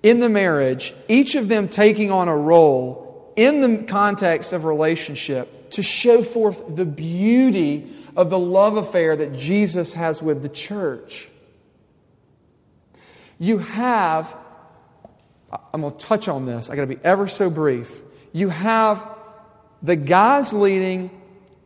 in 0.03 0.21
the 0.21 0.29
marriage, 0.29 0.95
each 1.09 1.35
of 1.35 1.49
them 1.49 1.69
taking 1.69 2.11
on 2.11 2.29
a 2.29 2.37
role 2.37 3.33
in 3.35 3.61
the 3.61 3.85
context 3.85 4.53
of 4.53 4.65
relationship 4.65 5.60
to 5.71 5.83
show 5.83 6.23
forth 6.23 6.63
the 6.75 6.85
beauty 6.85 7.87
of 8.17 8.31
the 8.31 8.39
love 8.39 8.77
affair 8.77 9.17
that 9.17 9.35
Jesus 9.35 9.95
has 9.95 10.23
with 10.23 10.43
the 10.43 10.49
church. 10.49 11.29
You 13.39 13.59
have, 13.59 14.37
I'm 15.73 15.81
going 15.81 15.93
to 15.93 15.99
touch 15.99 16.29
on 16.29 16.47
this, 16.47 16.71
I 16.71 16.77
got 16.77 16.83
to 16.83 16.87
be 16.87 16.99
ever 17.03 17.27
so 17.27 17.49
brief. 17.49 18.03
You 18.33 18.49
have 18.51 19.07
the 19.83 19.97
guys 19.97 20.53
leading, 20.53 21.11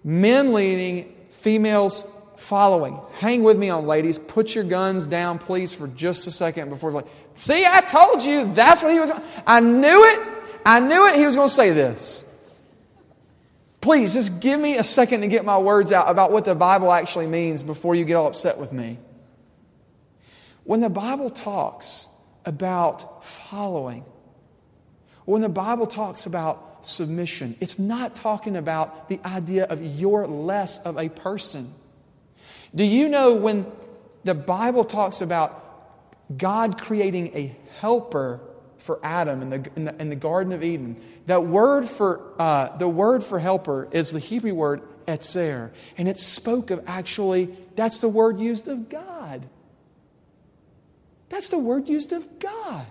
men 0.04 0.52
leading, 0.52 1.14
females 1.30 2.06
following. 2.36 3.00
Hang 3.14 3.42
with 3.42 3.58
me 3.58 3.70
on, 3.70 3.86
ladies. 3.86 4.18
Put 4.18 4.54
your 4.54 4.64
guns 4.64 5.06
down, 5.06 5.38
please, 5.38 5.74
for 5.74 5.88
just 5.88 6.26
a 6.26 6.30
second 6.30 6.68
before 6.68 6.90
like, 6.92 7.06
see, 7.36 7.64
I 7.66 7.80
told 7.80 8.22
you 8.22 8.52
that's 8.54 8.82
what 8.82 8.92
he 8.92 9.00
was. 9.00 9.10
I 9.46 9.60
knew 9.60 10.04
it. 10.04 10.20
I 10.64 10.80
knew 10.80 11.06
it. 11.08 11.16
He 11.16 11.26
was 11.26 11.36
going 11.36 11.48
to 11.48 11.54
say 11.54 11.70
this. 11.70 12.24
Please, 13.84 14.14
just 14.14 14.40
give 14.40 14.58
me 14.58 14.78
a 14.78 14.82
second 14.82 15.20
to 15.20 15.26
get 15.26 15.44
my 15.44 15.58
words 15.58 15.92
out 15.92 16.08
about 16.08 16.32
what 16.32 16.46
the 16.46 16.54
Bible 16.54 16.90
actually 16.90 17.26
means 17.26 17.62
before 17.62 17.94
you 17.94 18.06
get 18.06 18.14
all 18.14 18.26
upset 18.26 18.56
with 18.56 18.72
me. 18.72 18.96
When 20.62 20.80
the 20.80 20.88
Bible 20.88 21.28
talks 21.28 22.06
about 22.46 23.22
following, 23.26 24.06
when 25.26 25.42
the 25.42 25.50
Bible 25.50 25.86
talks 25.86 26.24
about 26.24 26.86
submission, 26.86 27.56
it's 27.60 27.78
not 27.78 28.16
talking 28.16 28.56
about 28.56 29.10
the 29.10 29.20
idea 29.22 29.64
of 29.64 29.82
you're 29.82 30.26
less 30.26 30.78
of 30.78 30.96
a 30.96 31.10
person. 31.10 31.70
Do 32.74 32.84
you 32.84 33.10
know 33.10 33.34
when 33.34 33.66
the 34.24 34.34
Bible 34.34 34.84
talks 34.84 35.20
about 35.20 36.38
God 36.38 36.80
creating 36.80 37.36
a 37.36 37.54
helper 37.80 38.40
for 38.78 38.98
Adam 39.02 39.42
in 39.42 39.50
the, 39.50 39.70
in 39.76 39.84
the, 39.84 40.00
in 40.00 40.08
the 40.08 40.16
Garden 40.16 40.54
of 40.54 40.64
Eden, 40.64 40.96
that 41.26 41.44
word 41.44 41.88
for, 41.88 42.20
uh, 42.38 42.76
the 42.76 42.88
word 42.88 43.24
for 43.24 43.38
helper 43.38 43.88
is 43.90 44.12
the 44.12 44.18
Hebrew 44.18 44.54
word 44.54 44.82
ezer. 45.06 45.72
And 45.96 46.08
it 46.08 46.18
spoke 46.18 46.70
of 46.70 46.82
actually, 46.86 47.56
that's 47.76 48.00
the 48.00 48.08
word 48.08 48.40
used 48.40 48.68
of 48.68 48.88
God. 48.88 49.46
That's 51.28 51.48
the 51.48 51.58
word 51.58 51.88
used 51.88 52.12
of 52.12 52.38
God. 52.38 52.86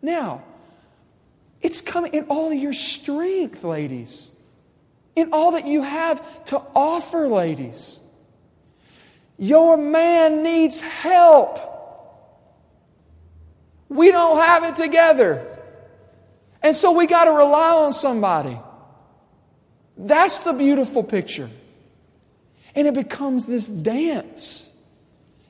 Now, 0.00 0.42
it's 1.60 1.80
coming 1.80 2.12
in 2.12 2.24
all 2.24 2.52
your 2.52 2.72
strength, 2.72 3.64
ladies. 3.64 4.30
In 5.16 5.32
all 5.32 5.52
that 5.52 5.66
you 5.66 5.82
have 5.82 6.44
to 6.46 6.60
offer, 6.74 7.28
ladies. 7.28 8.00
Your 9.38 9.76
man 9.76 10.42
needs 10.42 10.80
help. 10.80 11.60
We 13.88 14.10
don't 14.10 14.38
have 14.38 14.64
it 14.64 14.76
together. 14.76 15.53
And 16.64 16.74
so 16.74 16.90
we 16.90 17.06
got 17.06 17.26
to 17.26 17.30
rely 17.30 17.84
on 17.84 17.92
somebody. 17.92 18.58
That's 19.96 20.40
the 20.40 20.52
beautiful 20.54 21.04
picture. 21.04 21.50
And 22.74 22.88
it 22.88 22.94
becomes 22.94 23.46
this 23.46 23.68
dance. 23.68 24.70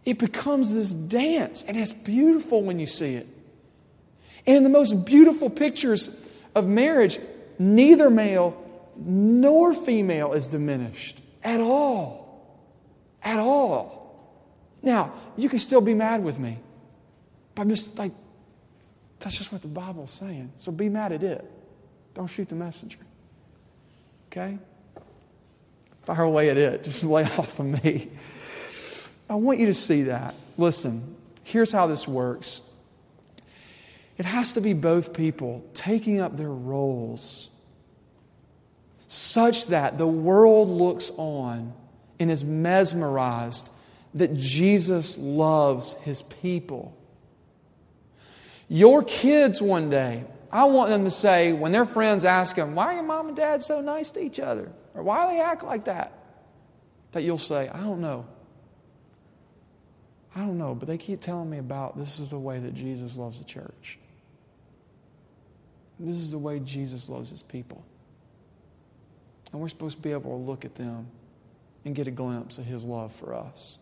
It 0.04 0.18
becomes 0.18 0.74
this 0.74 0.92
dance. 0.92 1.62
And 1.62 1.78
it's 1.78 1.92
beautiful 1.92 2.62
when 2.62 2.78
you 2.78 2.86
see 2.86 3.14
it. 3.14 3.28
And 4.46 4.58
in 4.58 4.64
the 4.64 4.70
most 4.70 5.06
beautiful 5.06 5.48
pictures 5.48 6.28
of 6.54 6.66
marriage, 6.66 7.18
neither 7.58 8.10
male 8.10 8.60
nor 8.96 9.72
female 9.72 10.34
is 10.34 10.48
diminished 10.48 11.22
at 11.42 11.60
all 11.60 12.24
at 13.24 13.38
all. 13.38 14.04
Now, 14.82 15.14
you 15.36 15.48
can 15.48 15.58
still 15.58 15.80
be 15.80 15.94
mad 15.94 16.22
with 16.22 16.38
me, 16.38 16.58
but 17.54 17.62
I'm 17.62 17.70
just 17.70 17.98
like, 17.98 18.12
that's 19.24 19.38
just 19.38 19.50
what 19.50 19.62
the 19.62 19.68
Bible's 19.68 20.12
saying. 20.12 20.52
So 20.56 20.70
be 20.70 20.90
mad 20.90 21.10
at 21.12 21.22
it. 21.22 21.50
Don't 22.14 22.26
shoot 22.26 22.46
the 22.46 22.54
messenger. 22.54 22.98
Okay? 24.30 24.58
Fire 26.02 26.24
away 26.24 26.50
at 26.50 26.58
it. 26.58 26.84
Just 26.84 27.02
lay 27.04 27.24
off 27.24 27.58
of 27.58 27.64
me. 27.64 28.10
I 29.30 29.36
want 29.36 29.60
you 29.60 29.66
to 29.66 29.74
see 29.74 30.02
that. 30.02 30.34
Listen, 30.58 31.16
here's 31.42 31.72
how 31.72 31.86
this 31.86 32.06
works 32.06 32.60
it 34.18 34.26
has 34.26 34.52
to 34.52 34.60
be 34.60 34.74
both 34.74 35.14
people 35.14 35.64
taking 35.72 36.20
up 36.20 36.36
their 36.36 36.52
roles 36.52 37.48
such 39.08 39.68
that 39.68 39.96
the 39.96 40.06
world 40.06 40.68
looks 40.68 41.10
on 41.16 41.72
and 42.20 42.30
is 42.30 42.44
mesmerized 42.44 43.70
that 44.12 44.34
Jesus 44.34 45.16
loves 45.16 45.94
his 46.02 46.20
people. 46.20 46.94
Your 48.68 49.02
kids 49.02 49.60
one 49.60 49.90
day, 49.90 50.24
I 50.50 50.64
want 50.64 50.90
them 50.90 51.04
to 51.04 51.10
say, 51.10 51.52
when 51.52 51.72
their 51.72 51.84
friends 51.84 52.24
ask 52.24 52.56
them, 52.56 52.74
Why 52.74 52.86
are 52.86 52.94
your 52.94 53.02
mom 53.02 53.28
and 53.28 53.36
dad 53.36 53.62
so 53.62 53.80
nice 53.80 54.10
to 54.12 54.22
each 54.22 54.40
other? 54.40 54.72
Or 54.94 55.02
why 55.02 55.26
do 55.26 55.34
they 55.34 55.40
act 55.40 55.64
like 55.64 55.84
that? 55.86 56.12
That 57.12 57.22
you'll 57.22 57.38
say, 57.38 57.68
I 57.68 57.80
don't 57.80 58.00
know. 58.00 58.26
I 60.36 60.40
don't 60.40 60.58
know, 60.58 60.74
but 60.74 60.88
they 60.88 60.98
keep 60.98 61.20
telling 61.20 61.48
me 61.48 61.58
about 61.58 61.96
this 61.96 62.18
is 62.18 62.30
the 62.30 62.38
way 62.38 62.58
that 62.58 62.74
Jesus 62.74 63.16
loves 63.16 63.38
the 63.38 63.44
church. 63.44 63.98
This 66.00 66.16
is 66.16 66.32
the 66.32 66.38
way 66.38 66.58
Jesus 66.58 67.08
loves 67.08 67.30
his 67.30 67.42
people. 67.42 67.84
And 69.52 69.60
we're 69.60 69.68
supposed 69.68 69.96
to 69.98 70.02
be 70.02 70.10
able 70.10 70.36
to 70.36 70.44
look 70.44 70.64
at 70.64 70.74
them 70.74 71.06
and 71.84 71.94
get 71.94 72.06
a 72.08 72.10
glimpse 72.10 72.58
of 72.58 72.64
His 72.64 72.84
love 72.84 73.12
for 73.14 73.34
us. 73.34 73.78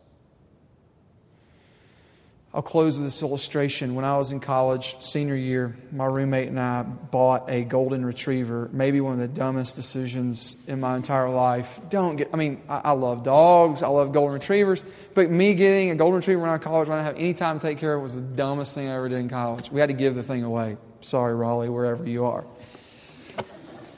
I'll 2.54 2.60
close 2.60 2.98
with 2.98 3.06
this 3.06 3.22
illustration. 3.22 3.94
When 3.94 4.04
I 4.04 4.18
was 4.18 4.30
in 4.30 4.38
college, 4.38 5.00
senior 5.00 5.34
year, 5.34 5.74
my 5.90 6.04
roommate 6.04 6.48
and 6.48 6.60
I 6.60 6.82
bought 6.82 7.48
a 7.48 7.64
golden 7.64 8.04
retriever, 8.04 8.68
maybe 8.72 9.00
one 9.00 9.14
of 9.14 9.18
the 9.20 9.28
dumbest 9.28 9.74
decisions 9.74 10.58
in 10.66 10.78
my 10.78 10.94
entire 10.96 11.30
life. 11.30 11.80
Don't 11.88 12.16
get, 12.16 12.28
I 12.30 12.36
mean, 12.36 12.60
I, 12.68 12.80
I 12.84 12.90
love 12.90 13.22
dogs, 13.22 13.82
I 13.82 13.88
love 13.88 14.12
golden 14.12 14.34
retrievers, 14.34 14.84
but 15.14 15.30
me 15.30 15.54
getting 15.54 15.92
a 15.92 15.94
golden 15.94 16.16
retriever 16.16 16.42
when 16.42 16.50
I 16.50 16.52
was 16.52 16.60
in 16.60 16.64
college, 16.64 16.88
when 16.88 16.98
I 16.98 17.04
didn't 17.04 17.16
have 17.16 17.22
any 17.22 17.32
time 17.32 17.58
to 17.58 17.66
take 17.66 17.78
care 17.78 17.94
of 17.94 18.00
it, 18.00 18.02
was 18.02 18.16
the 18.16 18.20
dumbest 18.20 18.74
thing 18.74 18.86
I 18.86 18.96
ever 18.96 19.08
did 19.08 19.20
in 19.20 19.30
college. 19.30 19.70
We 19.70 19.80
had 19.80 19.86
to 19.86 19.94
give 19.94 20.14
the 20.14 20.22
thing 20.22 20.44
away. 20.44 20.76
Sorry, 21.00 21.34
Raleigh, 21.34 21.70
wherever 21.70 22.06
you 22.06 22.26
are. 22.26 22.44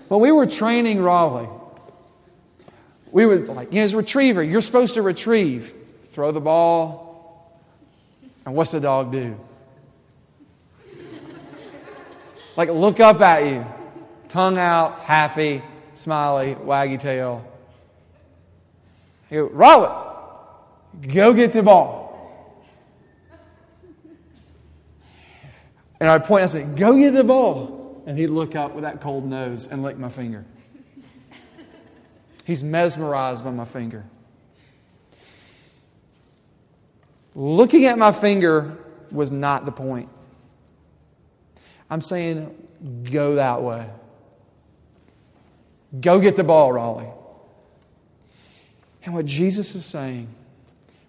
When 0.06 0.20
we 0.20 0.30
were 0.30 0.46
training 0.46 1.02
Raleigh, 1.02 1.48
we 3.10 3.26
would 3.26 3.48
like, 3.48 3.72
you 3.72 3.80
know, 3.80 3.92
a 3.92 3.96
retriever, 3.96 4.44
you're 4.44 4.60
supposed 4.60 4.94
to 4.94 5.02
retrieve. 5.02 5.74
Throw 6.04 6.30
the 6.30 6.40
ball, 6.40 7.03
and 8.44 8.54
what's 8.54 8.70
the 8.72 8.80
dog 8.80 9.12
do? 9.12 9.38
like 12.56 12.68
look 12.68 13.00
up 13.00 13.20
at 13.20 13.44
you, 13.44 13.66
tongue 14.28 14.58
out, 14.58 15.00
happy, 15.00 15.62
smiley, 15.94 16.54
waggy 16.54 17.00
tail. 17.00 17.44
You 19.30 19.48
go, 19.48 19.54
Robert, 19.54 20.14
go 21.12 21.32
get 21.32 21.52
the 21.52 21.62
ball. 21.62 22.04
And 26.00 26.10
I'd 26.10 26.24
point 26.24 26.42
and 26.42 26.52
say, 26.52 26.62
go 26.64 26.96
get 26.98 27.12
the 27.12 27.24
ball. 27.24 28.02
And 28.06 28.18
he'd 28.18 28.28
look 28.28 28.54
up 28.54 28.74
with 28.74 28.84
that 28.84 29.00
cold 29.00 29.24
nose 29.24 29.66
and 29.66 29.82
lick 29.82 29.96
my 29.96 30.10
finger. 30.10 30.44
He's 32.44 32.62
mesmerized 32.62 33.42
by 33.42 33.50
my 33.50 33.64
finger. 33.64 34.04
Looking 37.34 37.86
at 37.86 37.98
my 37.98 38.12
finger 38.12 38.76
was 39.10 39.32
not 39.32 39.64
the 39.64 39.72
point. 39.72 40.08
I'm 41.90 42.00
saying, 42.00 42.54
go 43.10 43.36
that 43.36 43.62
way. 43.62 43.88
Go 46.00 46.20
get 46.20 46.36
the 46.36 46.44
ball, 46.44 46.72
Raleigh. 46.72 47.10
And 49.04 49.14
what 49.14 49.26
Jesus 49.26 49.74
is 49.74 49.84
saying, 49.84 50.28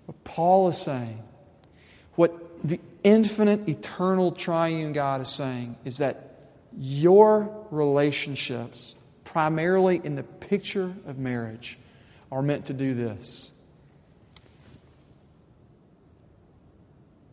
what 0.06 0.24
Paul 0.24 0.70
is 0.70 0.78
saying, 0.78 1.24
what 2.16 2.34
the 2.68 2.80
infinite, 3.04 3.68
eternal, 3.70 4.32
triune 4.32 4.94
God 4.94 5.22
is 5.22 5.30
saying 5.30 5.78
is 5.86 6.00
that 6.00 6.32
your 6.78 7.66
relationships 7.72 8.96
primarily 9.36 10.00
in 10.02 10.16
the 10.16 10.24
picture 10.24 10.94
of 11.06 11.18
marriage, 11.20 11.78
are 12.32 12.42
meant 12.42 12.66
to 12.68 12.74
do 12.74 12.94
this 12.94 13.52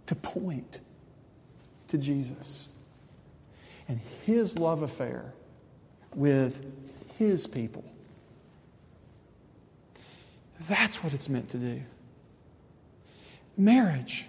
to 0.07 0.15
point 0.15 0.81
to 1.89 1.99
Jesus 1.99 2.69
and 3.89 4.01
his 4.25 4.59
love 4.59 4.83
affair 4.83 5.33
with 6.15 6.67
his 7.19 7.47
people. 7.47 7.85
That's 10.69 11.03
what 11.03 11.13
it's 11.13 11.29
meant 11.29 11.51
to 11.51 11.59
do. 11.59 11.83
Marriage 13.57 14.27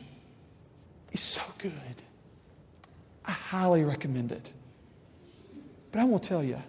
is 1.11 1.21
so 1.21 1.41
good. 1.57 1.71
I 3.25 3.31
highly 3.31 3.83
recommend 3.83 4.31
it. 4.31 4.53
But 5.91 6.01
I 6.01 6.05
will 6.05 6.19
tell 6.19 6.43
you, 6.43 6.61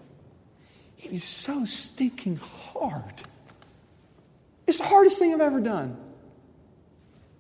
it 0.99 1.13
is 1.13 1.25
so 1.25 1.65
stinking 1.65 2.37
hard. 2.37 3.23
It's 4.67 4.79
the 4.79 4.85
hardest 4.87 5.19
thing 5.19 5.33
I've 5.35 5.41
ever 5.41 5.61
done. 5.61 5.97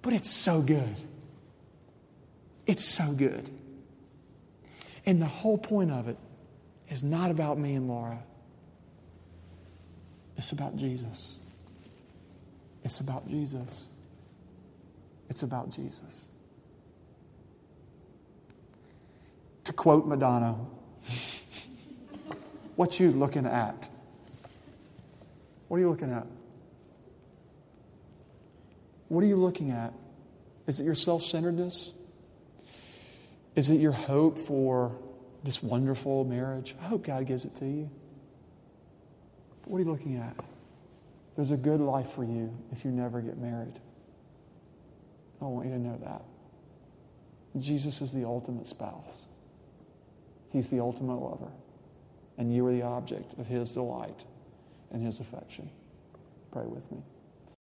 But 0.03 0.12
it's 0.15 0.31
so 0.31 0.61
good. 0.61 0.97
It's 2.67 2.85
so 2.85 3.12
good. 3.12 3.51
And 5.07 5.21
the 5.21 5.27
whole 5.27 5.59
point 5.59 5.91
of 5.91 6.09
it 6.09 6.17
is 6.89 7.03
not 7.03 7.31
about 7.31 7.59
me 7.59 7.75
and 7.75 7.89
Laura. 7.89 8.23
It's 10.37 10.53
about 10.53 10.77
Jesus. 10.77 11.39
It's 12.83 13.01
about 13.01 13.29
Jesus. 13.29 13.89
It's 15.29 15.43
about 15.43 15.71
Jesus. 15.71 16.31
To 19.65 19.73
quote 19.73 20.07
Madonna, 20.07 20.53
what 22.77 23.01
you 23.01 23.11
looking 23.11 23.47
at? 23.47 23.89
What 25.69 25.79
are 25.79 25.81
you 25.81 25.89
looking 25.89 26.12
at? 26.12 26.27
What 29.09 29.25
are 29.25 29.27
you 29.27 29.37
looking 29.37 29.71
at? 29.71 29.95
Is 30.67 30.81
it 30.81 30.85
your 30.85 30.95
self 30.95 31.23
centeredness? 31.23 31.95
Is 33.55 33.70
it 33.70 33.80
your 33.80 33.92
hope 33.92 34.38
for 34.38 34.96
this 35.44 35.62
wonderful 35.62 36.24
marriage? 36.24 36.74
I 36.80 36.86
hope 36.86 37.05
God 37.05 37.26
gives 37.26 37.44
it 37.44 37.55
to 37.57 37.66
you. 37.66 37.90
But 39.62 39.70
what 39.70 39.78
are 39.78 39.84
you 39.84 39.90
looking 39.90 40.16
at? 40.16 40.36
There's 41.36 41.50
a 41.50 41.57
good 41.57 41.80
life 41.80 42.11
for 42.11 42.24
you 42.24 42.57
if 42.72 42.84
you 42.84 42.90
never 42.90 43.20
get 43.20 43.38
married. 43.38 43.78
I 45.40 45.44
want 45.44 45.66
you 45.66 45.72
to 45.72 45.78
know 45.78 45.98
that. 46.02 46.22
Jesus 47.61 48.00
is 48.00 48.12
the 48.12 48.24
ultimate 48.24 48.66
spouse, 48.66 49.26
He's 50.50 50.70
the 50.70 50.80
ultimate 50.80 51.16
lover. 51.16 51.50
And 52.36 52.52
you 52.52 52.66
are 52.66 52.72
the 52.72 52.82
object 52.82 53.38
of 53.38 53.46
His 53.46 53.72
delight 53.72 54.24
and 54.90 55.00
His 55.00 55.20
affection. 55.20 55.70
Pray 56.50 56.66
with 56.66 56.90
me. 56.90 56.98